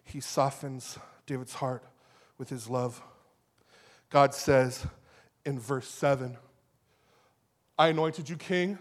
He 0.03 0.19
softens 0.19 0.99
David's 1.25 1.55
heart 1.55 1.83
with 2.37 2.49
his 2.49 2.69
love. 2.69 3.01
God 4.11 4.35
says 4.35 4.85
in 5.43 5.59
verse 5.59 5.87
7 5.87 6.37
I 7.77 7.89
anointed 7.89 8.29
you 8.29 8.37
king 8.37 8.77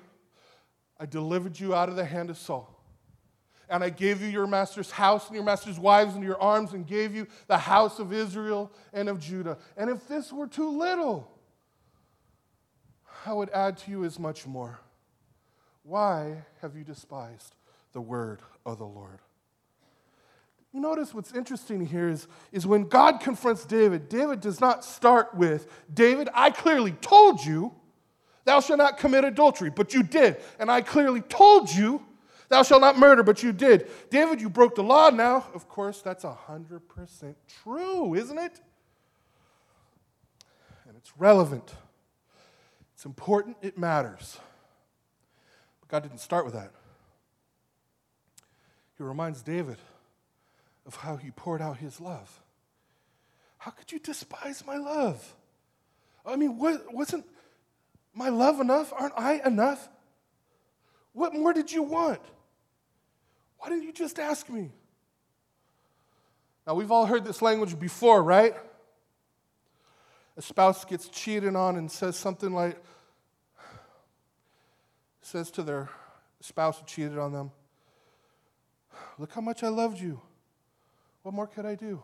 I 0.98 1.06
delivered 1.06 1.58
you 1.58 1.74
out 1.74 1.88
of 1.88 1.96
the 1.96 2.04
hand 2.04 2.30
of 2.30 2.38
Saul. 2.38 2.70
And 3.68 3.82
I 3.82 3.90
gave 3.90 4.20
you 4.20 4.28
your 4.28 4.46
master's 4.46 4.90
house 4.90 5.26
and 5.26 5.34
your 5.34 5.44
master's 5.44 5.78
wives 5.78 6.14
into 6.14 6.26
your 6.26 6.40
arms 6.40 6.72
and 6.72 6.86
gave 6.86 7.14
you 7.14 7.26
the 7.46 7.58
house 7.58 7.98
of 7.98 8.12
Israel 8.12 8.70
and 8.92 9.08
of 9.08 9.18
Judah. 9.18 9.58
And 9.76 9.90
if 9.90 10.06
this 10.06 10.32
were 10.32 10.46
too 10.46 10.78
little, 10.78 11.30
I 13.26 13.32
would 13.32 13.50
add 13.50 13.78
to 13.78 13.90
you 13.90 14.04
as 14.04 14.18
much 14.18 14.46
more. 14.46 14.78
Why 15.82 16.44
have 16.60 16.76
you 16.76 16.84
despised 16.84 17.54
the 17.92 18.00
word 18.00 18.40
of 18.64 18.78
the 18.78 18.86
Lord? 18.86 19.20
You 20.72 20.80
notice 20.80 21.14
what's 21.14 21.32
interesting 21.32 21.86
here 21.86 22.08
is, 22.08 22.26
is 22.52 22.66
when 22.66 22.88
God 22.88 23.20
confronts 23.20 23.64
David, 23.64 24.08
David 24.08 24.40
does 24.40 24.60
not 24.60 24.84
start 24.84 25.34
with, 25.34 25.68
David, 25.92 26.28
I 26.34 26.50
clearly 26.50 26.92
told 26.92 27.44
you, 27.44 27.72
thou 28.44 28.60
shalt 28.60 28.78
not 28.78 28.98
commit 28.98 29.24
adultery, 29.24 29.70
but 29.70 29.94
you 29.94 30.02
did. 30.02 30.36
And 30.58 30.70
I 30.70 30.80
clearly 30.80 31.20
told 31.20 31.70
you, 31.70 32.02
thou 32.48 32.62
shalt 32.62 32.80
not 32.80 32.98
murder, 32.98 33.22
but 33.22 33.42
you 33.42 33.52
did. 33.52 33.88
David, 34.10 34.40
you 34.40 34.48
broke 34.48 34.74
the 34.74 34.82
law 34.82 35.10
now. 35.10 35.46
Of 35.54 35.68
course, 35.68 36.02
that's 36.02 36.24
100% 36.24 37.34
true, 37.62 38.14
isn't 38.14 38.38
it? 38.38 38.60
And 40.86 40.96
it's 40.96 41.12
relevant. 41.18 41.74
It's 42.94 43.04
important, 43.04 43.56
it 43.62 43.76
matters. 43.76 44.38
But 45.80 45.88
God 45.88 46.02
didn't 46.04 46.20
start 46.20 46.44
with 46.44 46.54
that. 46.54 46.70
He 48.96 49.02
reminds 49.02 49.42
David 49.42 49.78
of 50.86 50.96
how 50.96 51.16
he 51.16 51.30
poured 51.30 51.60
out 51.60 51.78
his 51.78 52.00
love. 52.00 52.40
How 53.58 53.70
could 53.70 53.90
you 53.90 53.98
despise 53.98 54.64
my 54.66 54.76
love? 54.76 55.34
I 56.26 56.36
mean, 56.36 56.58
what, 56.58 56.92
wasn't 56.92 57.24
my 58.14 58.28
love 58.28 58.60
enough? 58.60 58.92
Aren't 58.92 59.14
I 59.16 59.40
enough? 59.44 59.88
What 61.12 61.34
more 61.34 61.52
did 61.52 61.70
you 61.70 61.82
want? 61.82 62.20
Why 63.58 63.68
didn't 63.68 63.84
you 63.84 63.92
just 63.92 64.18
ask 64.18 64.48
me? 64.48 64.70
Now, 66.66 66.74
we've 66.74 66.90
all 66.90 67.06
heard 67.06 67.24
this 67.24 67.42
language 67.42 67.78
before, 67.78 68.22
right? 68.22 68.54
A 70.36 70.42
spouse 70.42 70.84
gets 70.84 71.08
cheated 71.08 71.54
on 71.54 71.76
and 71.76 71.90
says 71.90 72.16
something 72.16 72.52
like, 72.52 72.76
says 75.22 75.50
to 75.52 75.62
their 75.62 75.88
spouse 76.40 76.78
who 76.78 76.86
cheated 76.86 77.18
on 77.18 77.32
them, 77.32 77.50
Look 79.18 79.32
how 79.32 79.40
much 79.40 79.62
I 79.62 79.68
loved 79.68 80.00
you. 80.00 80.20
What 81.22 81.34
more 81.34 81.46
could 81.46 81.66
I 81.66 81.74
do? 81.74 82.02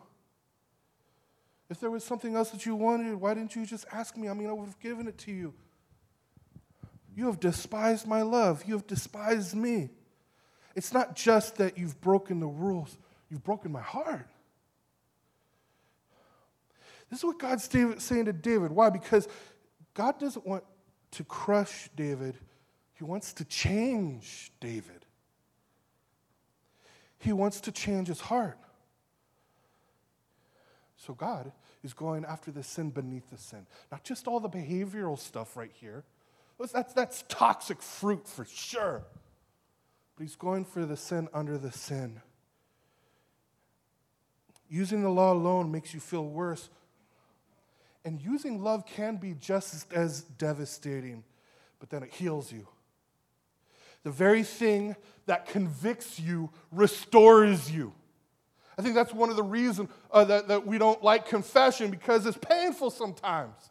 If 1.69 1.79
there 1.79 1.91
was 1.91 2.03
something 2.03 2.35
else 2.35 2.49
that 2.51 2.65
you 2.65 2.75
wanted, 2.75 3.15
why 3.15 3.33
didn't 3.33 3.55
you 3.55 3.65
just 3.65 3.85
ask 3.91 4.17
me? 4.17 4.27
I 4.27 4.33
mean, 4.33 4.49
I 4.49 4.53
would 4.53 4.65
have 4.65 4.79
given 4.79 5.07
it 5.07 5.17
to 5.19 5.31
you. 5.31 5.53
You 7.21 7.27
have 7.27 7.39
despised 7.39 8.07
my 8.07 8.23
love. 8.23 8.63
You 8.65 8.73
have 8.73 8.87
despised 8.87 9.55
me. 9.55 9.91
It's 10.75 10.91
not 10.91 11.15
just 11.15 11.57
that 11.57 11.77
you've 11.77 12.01
broken 12.01 12.39
the 12.39 12.47
rules, 12.47 12.97
you've 13.29 13.43
broken 13.43 13.71
my 13.71 13.79
heart. 13.79 14.27
This 17.11 17.19
is 17.19 17.23
what 17.25 17.37
God's 17.37 17.69
saying 18.03 18.25
to 18.25 18.33
David. 18.33 18.71
Why? 18.71 18.89
Because 18.89 19.27
God 19.93 20.17
doesn't 20.17 20.47
want 20.47 20.63
to 21.11 21.23
crush 21.23 21.91
David, 21.95 22.39
he 22.95 23.03
wants 23.03 23.33
to 23.33 23.45
change 23.45 24.51
David. 24.59 25.05
He 27.19 27.33
wants 27.33 27.61
to 27.61 27.71
change 27.71 28.07
his 28.07 28.21
heart. 28.21 28.57
So 30.97 31.13
God 31.13 31.51
is 31.83 31.93
going 31.93 32.25
after 32.25 32.49
the 32.49 32.63
sin 32.63 32.89
beneath 32.89 33.29
the 33.29 33.37
sin, 33.37 33.67
not 33.91 34.03
just 34.03 34.27
all 34.27 34.39
the 34.39 34.49
behavioral 34.49 35.19
stuff 35.19 35.55
right 35.55 35.71
here. 35.71 36.03
That's, 36.69 36.93
that's 36.93 37.23
toxic 37.27 37.81
fruit 37.81 38.27
for 38.27 38.45
sure. 38.45 39.03
But 40.15 40.23
he's 40.23 40.35
going 40.35 40.65
for 40.65 40.85
the 40.85 40.97
sin 40.97 41.27
under 41.33 41.57
the 41.57 41.71
sin. 41.71 42.21
Using 44.69 45.01
the 45.01 45.09
law 45.09 45.33
alone 45.33 45.71
makes 45.71 45.93
you 45.93 45.99
feel 45.99 46.25
worse. 46.25 46.69
And 48.05 48.21
using 48.21 48.63
love 48.63 48.85
can 48.85 49.17
be 49.17 49.33
just 49.33 49.91
as 49.93 50.21
devastating, 50.21 51.23
but 51.79 51.89
then 51.89 52.03
it 52.03 52.13
heals 52.13 52.51
you. 52.51 52.67
The 54.03 54.11
very 54.11 54.43
thing 54.43 54.95
that 55.25 55.47
convicts 55.47 56.19
you 56.19 56.49
restores 56.71 57.71
you. 57.71 57.93
I 58.77 58.81
think 58.81 58.95
that's 58.95 59.13
one 59.13 59.29
of 59.29 59.35
the 59.35 59.43
reasons 59.43 59.89
uh, 60.11 60.23
that, 60.25 60.47
that 60.47 60.65
we 60.65 60.77
don't 60.77 61.03
like 61.03 61.27
confession 61.27 61.91
because 61.91 62.25
it's 62.25 62.37
painful 62.37 62.89
sometimes. 62.89 63.70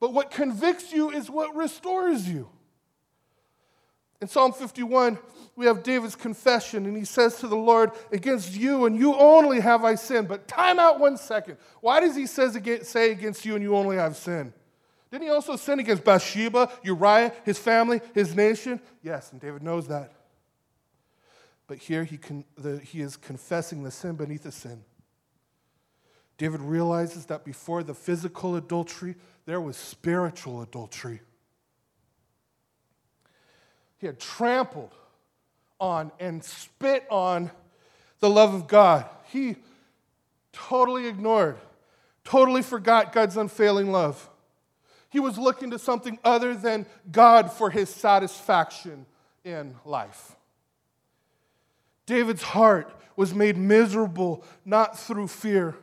But 0.00 0.12
what 0.12 0.30
convicts 0.30 0.92
you 0.92 1.10
is 1.10 1.30
what 1.30 1.54
restores 1.56 2.28
you. 2.28 2.48
In 4.20 4.28
Psalm 4.28 4.52
51, 4.52 5.18
we 5.54 5.66
have 5.66 5.82
David's 5.82 6.16
confession, 6.16 6.86
and 6.86 6.96
he 6.96 7.04
says 7.04 7.36
to 7.36 7.48
the 7.48 7.56
Lord, 7.56 7.92
Against 8.12 8.54
you 8.54 8.86
and 8.86 8.98
you 8.98 9.14
only 9.14 9.60
have 9.60 9.84
I 9.84 9.94
sinned. 9.94 10.28
But 10.28 10.48
time 10.48 10.78
out 10.78 10.98
one 10.98 11.16
second. 11.16 11.56
Why 11.80 12.00
does 12.00 12.16
he 12.16 12.26
say 12.26 13.10
against 13.10 13.44
you 13.44 13.54
and 13.54 13.62
you 13.62 13.76
only 13.76 13.96
have 13.96 14.16
sinned? 14.16 14.52
Didn't 15.10 15.24
he 15.24 15.30
also 15.30 15.56
sin 15.56 15.78
against 15.78 16.04
Bathsheba, 16.04 16.70
Uriah, 16.82 17.32
his 17.44 17.58
family, 17.58 18.00
his 18.14 18.34
nation? 18.34 18.80
Yes, 19.02 19.32
and 19.32 19.40
David 19.40 19.62
knows 19.62 19.88
that. 19.88 20.12
But 21.66 21.78
here 21.78 22.04
he, 22.04 22.18
con- 22.18 22.44
the, 22.56 22.78
he 22.78 23.00
is 23.00 23.16
confessing 23.16 23.84
the 23.84 23.90
sin 23.90 24.16
beneath 24.16 24.42
the 24.42 24.52
sin. 24.52 24.84
David 26.36 26.60
realizes 26.60 27.26
that 27.26 27.44
before 27.44 27.82
the 27.82 27.94
physical 27.94 28.56
adultery, 28.56 29.16
there 29.48 29.62
was 29.62 29.78
spiritual 29.78 30.60
adultery. 30.60 31.20
He 33.96 34.06
had 34.06 34.20
trampled 34.20 34.92
on 35.80 36.12
and 36.20 36.44
spit 36.44 37.06
on 37.10 37.50
the 38.20 38.28
love 38.28 38.52
of 38.52 38.68
God. 38.68 39.06
He 39.32 39.56
totally 40.52 41.06
ignored, 41.06 41.56
totally 42.24 42.60
forgot 42.60 43.14
God's 43.14 43.38
unfailing 43.38 43.90
love. 43.90 44.28
He 45.08 45.18
was 45.18 45.38
looking 45.38 45.70
to 45.70 45.78
something 45.78 46.18
other 46.22 46.54
than 46.54 46.84
God 47.10 47.50
for 47.50 47.70
his 47.70 47.88
satisfaction 47.88 49.06
in 49.44 49.76
life. 49.86 50.36
David's 52.04 52.42
heart 52.42 52.94
was 53.16 53.32
made 53.32 53.56
miserable 53.56 54.44
not 54.66 54.98
through 54.98 55.28
fear, 55.28 55.74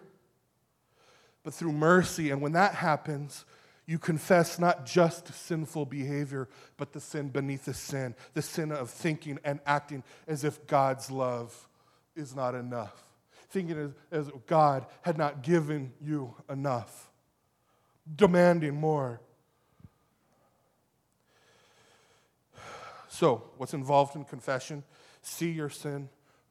but 1.43 1.51
through 1.51 1.71
mercy. 1.71 2.30
And 2.30 2.43
when 2.43 2.51
that 2.51 2.75
happens, 2.75 3.43
you 3.88 4.00
confess 4.00 4.58
not 4.58 4.86
just 4.86 5.32
sinful 5.34 5.86
behavior, 5.86 6.48
but 6.78 6.91
the 6.91 7.00
sin 7.00 7.30
beneath 7.30 7.65
the 7.65 7.74
sin, 7.74 8.15
the 8.34 8.41
sin 8.41 8.71
of 8.71 8.89
thinking 8.89 9.39
and 9.43 9.60
acting 9.65 10.04
as 10.28 10.43
if 10.43 10.65
God's 10.65 11.12
love 11.12 11.67
is 12.15 12.36
not 12.36 12.56
enough, 12.56 13.04
thinking 13.50 13.78
as, 13.78 13.91
as 14.12 14.32
God 14.48 14.88
had 15.04 15.17
not 15.17 15.43
given 15.43 15.93
you 16.02 16.34
enough, 16.50 17.12
demanding 18.15 18.76
more. 18.76 19.21
So, 23.08 23.43
what's 23.58 23.74
involved 23.74 24.15
in 24.15 24.26
confession? 24.26 24.84
See 25.21 25.52
your 25.52 25.69
sin, 25.69 26.10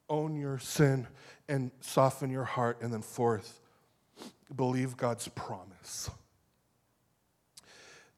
own 0.09 0.37
your 0.37 0.57
sin, 0.57 1.07
and 1.49 1.71
soften 1.81 2.31
your 2.31 2.45
heart. 2.45 2.81
And 2.81 2.93
then, 2.93 3.01
fourth, 3.01 3.59
believe 4.55 4.95
God's 4.95 5.27
promise. 5.27 6.09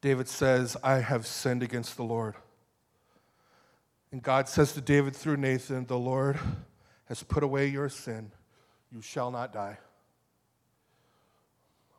David 0.01 0.27
says, 0.27 0.77
I 0.83 0.99
have 0.99 1.25
sinned 1.25 1.63
against 1.63 1.97
the 1.97 2.03
Lord. 2.03 2.35
And 4.11 4.21
God 4.21 4.47
says 4.47 4.73
to 4.73 4.81
David 4.81 5.15
through 5.15 5.37
Nathan, 5.37 5.85
The 5.85 5.97
Lord 5.97 6.39
has 7.05 7.23
put 7.23 7.43
away 7.43 7.67
your 7.67 7.89
sin. 7.89 8.31
You 8.91 9.01
shall 9.01 9.31
not 9.31 9.51
die. 9.51 9.77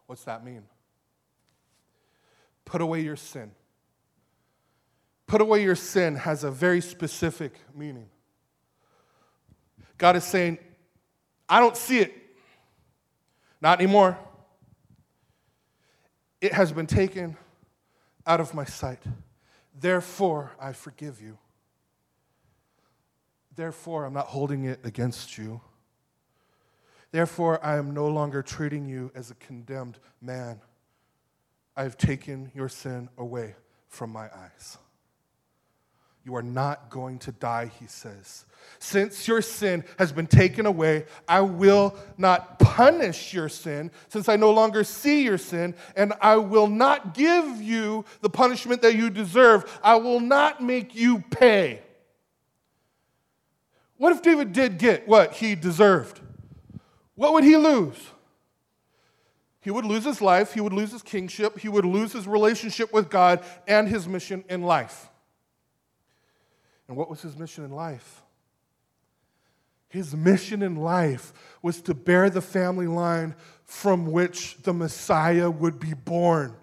What's 0.06 0.24
that 0.24 0.44
mean? 0.44 0.62
Put 2.64 2.80
away 2.80 3.00
your 3.00 3.16
sin. 3.16 3.50
Put 5.26 5.42
away 5.42 5.62
your 5.62 5.76
sin 5.76 6.14
has 6.16 6.44
a 6.44 6.50
very 6.50 6.80
specific 6.80 7.52
meaning. 7.74 8.08
God 9.98 10.16
is 10.16 10.24
saying, 10.24 10.58
I 11.48 11.60
don't 11.60 11.76
see 11.76 11.98
it. 11.98 12.14
Not 13.60 13.80
anymore. 13.80 14.16
It 16.40 16.52
has 16.52 16.72
been 16.72 16.86
taken 16.86 17.36
out 18.28 18.40
of 18.40 18.54
my 18.54 18.64
sight. 18.64 19.02
Therefore, 19.80 20.52
I 20.60 20.72
forgive 20.72 21.20
you. 21.20 21.38
Therefore, 23.56 24.04
I'm 24.04 24.12
not 24.12 24.26
holding 24.26 24.64
it 24.64 24.80
against 24.84 25.38
you. 25.38 25.60
Therefore, 27.10 27.58
I 27.64 27.76
am 27.78 27.94
no 27.94 28.06
longer 28.06 28.42
treating 28.42 28.86
you 28.86 29.10
as 29.14 29.30
a 29.30 29.34
condemned 29.34 29.98
man. 30.20 30.60
I 31.74 31.82
have 31.84 31.96
taken 31.96 32.52
your 32.54 32.68
sin 32.68 33.08
away 33.16 33.56
from 33.88 34.10
my 34.10 34.28
eyes. 34.32 34.76
You 36.28 36.34
are 36.34 36.42
not 36.42 36.90
going 36.90 37.20
to 37.20 37.32
die, 37.32 37.70
he 37.80 37.86
says. 37.86 38.44
Since 38.80 39.26
your 39.26 39.40
sin 39.40 39.82
has 39.98 40.12
been 40.12 40.26
taken 40.26 40.66
away, 40.66 41.06
I 41.26 41.40
will 41.40 41.96
not 42.18 42.58
punish 42.58 43.32
your 43.32 43.48
sin, 43.48 43.90
since 44.10 44.28
I 44.28 44.36
no 44.36 44.50
longer 44.50 44.84
see 44.84 45.24
your 45.24 45.38
sin, 45.38 45.74
and 45.96 46.12
I 46.20 46.36
will 46.36 46.66
not 46.66 47.14
give 47.14 47.62
you 47.62 48.04
the 48.20 48.28
punishment 48.28 48.82
that 48.82 48.94
you 48.94 49.08
deserve. 49.08 49.80
I 49.82 49.96
will 49.96 50.20
not 50.20 50.62
make 50.62 50.94
you 50.94 51.24
pay. 51.30 51.80
What 53.96 54.12
if 54.12 54.20
David 54.20 54.52
did 54.52 54.76
get 54.76 55.08
what 55.08 55.32
he 55.32 55.54
deserved? 55.54 56.20
What 57.14 57.32
would 57.32 57.44
he 57.44 57.56
lose? 57.56 57.96
He 59.62 59.70
would 59.70 59.86
lose 59.86 60.04
his 60.04 60.20
life, 60.20 60.52
he 60.52 60.60
would 60.60 60.74
lose 60.74 60.92
his 60.92 61.02
kingship, 61.02 61.58
he 61.58 61.70
would 61.70 61.86
lose 61.86 62.12
his 62.12 62.28
relationship 62.28 62.92
with 62.92 63.08
God 63.08 63.42
and 63.66 63.88
his 63.88 64.06
mission 64.06 64.44
in 64.50 64.60
life. 64.60 65.08
And 66.88 66.96
what 66.96 67.10
was 67.10 67.20
his 67.20 67.36
mission 67.36 67.64
in 67.64 67.70
life? 67.70 68.22
His 69.88 70.14
mission 70.14 70.62
in 70.62 70.76
life 70.76 71.32
was 71.62 71.80
to 71.82 71.94
bear 71.94 72.28
the 72.30 72.40
family 72.40 72.86
line 72.86 73.34
from 73.64 74.06
which 74.06 74.56
the 74.62 74.74
Messiah 74.74 75.50
would 75.50 75.78
be 75.78 75.94
born. 75.94 76.54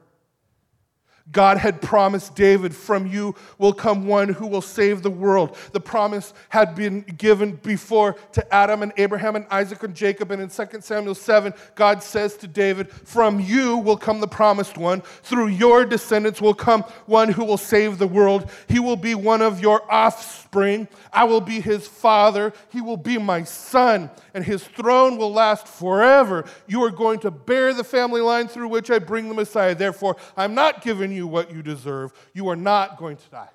God 1.31 1.57
had 1.57 1.81
promised 1.81 2.35
David, 2.35 2.75
From 2.75 3.07
you 3.07 3.35
will 3.57 3.73
come 3.73 4.05
one 4.05 4.29
who 4.29 4.45
will 4.45 4.61
save 4.61 5.01
the 5.01 5.09
world. 5.09 5.57
The 5.71 5.79
promise 5.79 6.33
had 6.49 6.75
been 6.75 7.01
given 7.01 7.55
before 7.55 8.13
to 8.33 8.53
Adam 8.53 8.83
and 8.83 8.93
Abraham 8.97 9.35
and 9.35 9.47
Isaac 9.49 9.81
and 9.81 9.95
Jacob. 9.95 10.29
And 10.29 10.41
in 10.41 10.49
2 10.49 10.81
Samuel 10.81 11.15
7, 11.15 11.53
God 11.73 12.03
says 12.03 12.37
to 12.37 12.47
David, 12.47 12.91
From 12.91 13.39
you 13.39 13.77
will 13.77 13.97
come 13.97 14.19
the 14.19 14.27
promised 14.27 14.77
one. 14.77 15.01
Through 15.01 15.47
your 15.47 15.83
descendants 15.83 16.41
will 16.41 16.53
come 16.53 16.83
one 17.07 17.29
who 17.29 17.43
will 17.43 17.57
save 17.57 17.97
the 17.97 18.07
world. 18.07 18.49
He 18.67 18.79
will 18.79 18.95
be 18.95 19.15
one 19.15 19.41
of 19.41 19.59
your 19.59 19.81
offspring. 19.91 20.87
I 21.11 21.23
will 21.23 21.41
be 21.41 21.59
his 21.59 21.87
father. 21.87 22.53
He 22.69 22.81
will 22.81 22.97
be 22.97 23.17
my 23.17 23.43
son, 23.43 24.11
and 24.33 24.43
his 24.43 24.63
throne 24.63 25.17
will 25.17 25.33
last 25.33 25.67
forever. 25.67 26.45
You 26.67 26.83
are 26.83 26.91
going 26.91 27.19
to 27.19 27.31
bear 27.31 27.73
the 27.73 27.83
family 27.83 28.21
line 28.21 28.47
through 28.47 28.67
which 28.67 28.91
I 28.91 28.99
bring 28.99 29.27
the 29.27 29.33
Messiah. 29.33 29.73
Therefore, 29.73 30.17
I'm 30.37 30.53
not 30.53 30.83
giving 30.83 31.14
you 31.15 31.27
what 31.27 31.51
you 31.51 31.63
deserve. 31.63 32.13
You 32.33 32.49
are 32.49 32.55
not 32.55 32.97
going 32.97 33.17
to 33.17 33.29
die. 33.29 33.49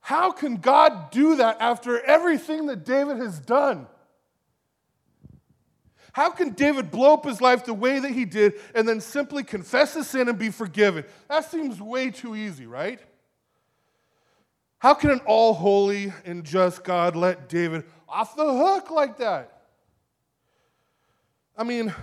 How 0.00 0.32
can 0.32 0.56
God 0.56 1.10
do 1.10 1.36
that 1.36 1.58
after 1.60 2.00
everything 2.00 2.66
that 2.66 2.84
David 2.84 3.18
has 3.18 3.38
done? 3.38 3.86
How 6.12 6.30
can 6.30 6.50
David 6.50 6.90
blow 6.90 7.14
up 7.14 7.24
his 7.24 7.40
life 7.40 7.64
the 7.64 7.74
way 7.74 8.00
that 8.00 8.10
he 8.10 8.24
did 8.24 8.54
and 8.74 8.88
then 8.88 9.00
simply 9.00 9.44
confess 9.44 9.94
his 9.94 10.08
sin 10.08 10.28
and 10.28 10.38
be 10.38 10.50
forgiven? 10.50 11.04
That 11.28 11.48
seems 11.48 11.80
way 11.80 12.10
too 12.10 12.34
easy, 12.34 12.66
right? 12.66 12.98
How 14.78 14.94
can 14.94 15.10
an 15.10 15.20
all 15.26 15.54
holy 15.54 16.12
and 16.24 16.42
just 16.42 16.82
God 16.82 17.14
let 17.14 17.48
David 17.48 17.84
off 18.08 18.34
the 18.34 18.52
hook 18.52 18.90
like 18.90 19.18
that? 19.18 19.60
I 21.56 21.64
mean, 21.64 21.94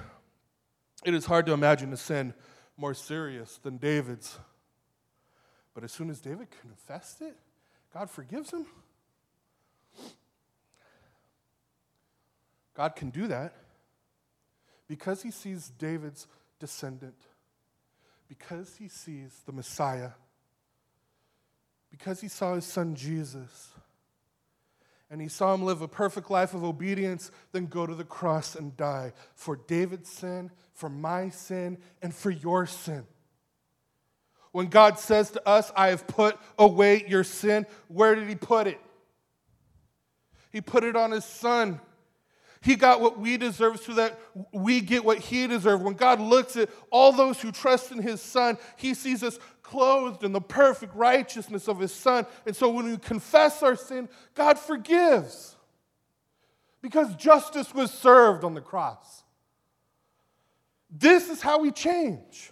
it 1.05 1.13
is 1.13 1.25
hard 1.25 1.45
to 1.45 1.53
imagine 1.53 1.93
a 1.93 1.97
sin 1.97 2.33
more 2.75 2.93
serious 2.93 3.57
than 3.63 3.77
David's. 3.77 4.38
But 5.73 5.83
as 5.83 5.91
soon 5.91 6.10
as 6.10 6.19
David 6.19 6.47
confessed 6.62 7.21
it, 7.21 7.38
God 7.93 8.10
forgives 8.10 8.51
him. 8.51 8.65
God 12.75 12.95
can 12.95 13.10
do 13.10 13.27
that 13.27 13.53
because 14.88 15.23
he 15.23 15.31
sees 15.31 15.71
David's 15.79 16.27
descendant, 16.60 17.17
because 18.29 18.75
he 18.77 18.88
sees 18.88 19.41
the 19.45 19.51
Messiah, 19.51 20.12
because 21.89 22.21
he 22.21 22.27
saw 22.27 22.55
his 22.55 22.65
son 22.65 22.95
Jesus 22.95 23.69
and 25.10 25.22
he 25.22 25.28
saw 25.28 25.54
him 25.54 25.63
live 25.63 25.82
a 25.82 25.88
perfect 25.88 26.30
life 26.30 26.54
of 26.54 26.63
obedience, 26.63 27.32
then 27.54 27.67
go 27.67 27.86
to 27.86 27.96
the 27.96 28.04
cross 28.04 28.56
and 28.56 28.76
die 28.76 29.13
for 29.36 29.56
David's 29.56 30.10
sin, 30.10 30.52
for 30.74 30.89
my 30.89 31.30
sin, 31.30 31.78
and 32.02 32.13
for 32.13 32.30
your 32.30 32.65
sin. 32.65 33.06
When 34.52 34.67
God 34.67 35.00
says 35.00 35.32
to 35.32 35.48
us, 35.48 35.72
I 35.76 35.89
have 35.89 36.08
put 36.08 36.38
away 36.58 37.06
your 37.08 37.24
sin, 37.24 37.65
where 37.88 38.15
did 38.15 38.28
he 38.28 38.36
put 38.36 38.67
it? 38.67 38.80
He 40.52 40.62
put 40.62 40.84
it 40.84 40.96
on 40.96 41.12
his 41.12 41.26
son. 41.26 41.80
He 42.62 42.76
got 42.76 43.00
what 43.00 43.20
we 43.20 43.38
deserve 43.38 43.80
so 43.80 43.93
that 43.93 44.20
we 44.52 44.82
get 44.82 45.06
what 45.06 45.20
he 45.20 45.48
deserved. 45.48 45.84
When 45.84 45.93
God 45.93 46.20
looks 46.20 46.56
at 46.56 46.70
all 46.89 47.12
those 47.12 47.39
who 47.39 47.52
trust 47.52 47.91
in 47.91 48.02
his 48.02 48.22
son, 48.22 48.58
he 48.76 48.93
sees 48.93 49.24
us 49.24 49.38
clothed 49.67 50.23
in 50.23 50.32
the 50.32 50.41
perfect 50.41 50.95
righteousness 50.95 51.67
of 51.67 51.80
his 51.80 51.93
son. 51.93 52.25
And 52.45 52.56
so 52.56 52.69
when 52.69 52.86
we 52.86 52.97
confess 52.97 53.62
our 53.62 53.75
sin, 53.75 54.08
God 54.34 54.58
forgives 54.58 55.56
because 56.82 57.13
justice 57.15 57.73
was 57.73 57.91
served 57.91 58.43
on 58.43 58.53
the 58.53 58.62
cross. 58.62 59.23
This 60.89 61.30
is 61.30 61.41
how 61.41 61.60
we 61.60 61.71
change. 61.71 62.51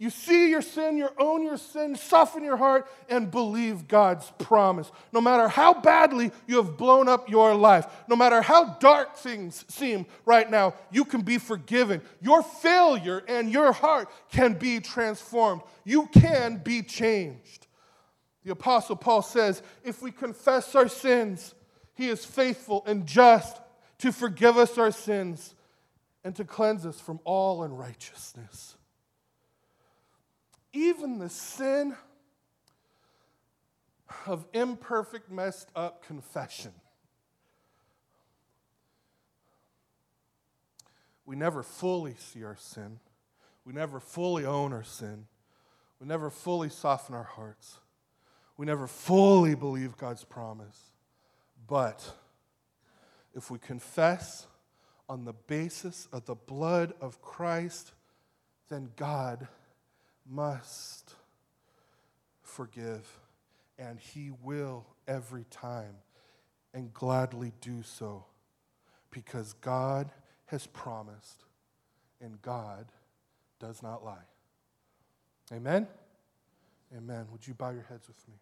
You 0.00 0.08
see 0.08 0.48
your 0.48 0.62
sin, 0.62 0.96
you 0.96 1.10
own 1.18 1.42
your 1.42 1.58
sin, 1.58 1.94
soften 1.94 2.42
your 2.42 2.56
heart, 2.56 2.90
and 3.10 3.30
believe 3.30 3.86
God's 3.86 4.32
promise. 4.38 4.90
No 5.12 5.20
matter 5.20 5.46
how 5.46 5.74
badly 5.74 6.32
you 6.46 6.56
have 6.56 6.78
blown 6.78 7.06
up 7.06 7.28
your 7.28 7.54
life, 7.54 7.86
no 8.08 8.16
matter 8.16 8.40
how 8.40 8.78
dark 8.80 9.18
things 9.18 9.62
seem 9.68 10.06
right 10.24 10.50
now, 10.50 10.72
you 10.90 11.04
can 11.04 11.20
be 11.20 11.36
forgiven. 11.36 12.00
Your 12.22 12.42
failure 12.42 13.22
and 13.28 13.52
your 13.52 13.74
heart 13.74 14.08
can 14.32 14.54
be 14.54 14.80
transformed. 14.80 15.60
You 15.84 16.06
can 16.06 16.62
be 16.64 16.80
changed. 16.80 17.66
The 18.42 18.52
Apostle 18.52 18.96
Paul 18.96 19.20
says 19.20 19.62
if 19.84 20.00
we 20.00 20.12
confess 20.12 20.74
our 20.74 20.88
sins, 20.88 21.54
he 21.92 22.08
is 22.08 22.24
faithful 22.24 22.82
and 22.86 23.04
just 23.04 23.60
to 23.98 24.12
forgive 24.12 24.56
us 24.56 24.78
our 24.78 24.92
sins 24.92 25.54
and 26.24 26.34
to 26.36 26.44
cleanse 26.46 26.86
us 26.86 26.98
from 26.98 27.20
all 27.24 27.64
unrighteousness 27.64 28.76
even 30.72 31.18
the 31.18 31.28
sin 31.28 31.96
of 34.26 34.46
imperfect, 34.52 35.30
messed 35.30 35.70
up 35.74 36.04
confession. 36.04 36.72
We 41.24 41.36
never 41.36 41.62
fully 41.62 42.14
see 42.18 42.44
our 42.44 42.56
sin. 42.56 42.98
We 43.64 43.72
never 43.72 44.00
fully 44.00 44.44
own 44.44 44.72
our 44.72 44.82
sin. 44.82 45.26
We 46.00 46.06
never 46.06 46.30
fully 46.30 46.68
soften 46.70 47.14
our 47.14 47.22
hearts. 47.22 47.78
We 48.56 48.66
never 48.66 48.86
fully 48.86 49.54
believe 49.54 49.96
God's 49.96 50.24
promise. 50.24 50.90
But 51.68 52.14
if 53.34 53.50
we 53.50 53.58
confess 53.58 54.46
on 55.08 55.24
the 55.24 55.32
basis 55.32 56.08
of 56.12 56.24
the 56.26 56.34
blood 56.34 56.94
of 57.00 57.22
Christ, 57.22 57.92
then 58.68 58.90
God 58.96 59.46
must 60.30 61.14
forgive, 62.42 63.18
and 63.78 63.98
He 63.98 64.30
will 64.42 64.86
every 65.08 65.44
time 65.50 65.96
and 66.72 66.92
gladly 66.94 67.52
do 67.60 67.82
so 67.82 68.24
because 69.10 69.54
God 69.54 70.10
has 70.46 70.66
promised 70.68 71.44
and 72.20 72.40
God 72.42 72.86
does 73.58 73.82
not 73.82 74.04
lie. 74.04 74.24
Amen? 75.52 75.86
Amen. 76.96 77.26
Would 77.32 77.46
you 77.46 77.54
bow 77.54 77.70
your 77.70 77.86
heads 77.88 78.06
with 78.06 78.28
me? 78.28 78.34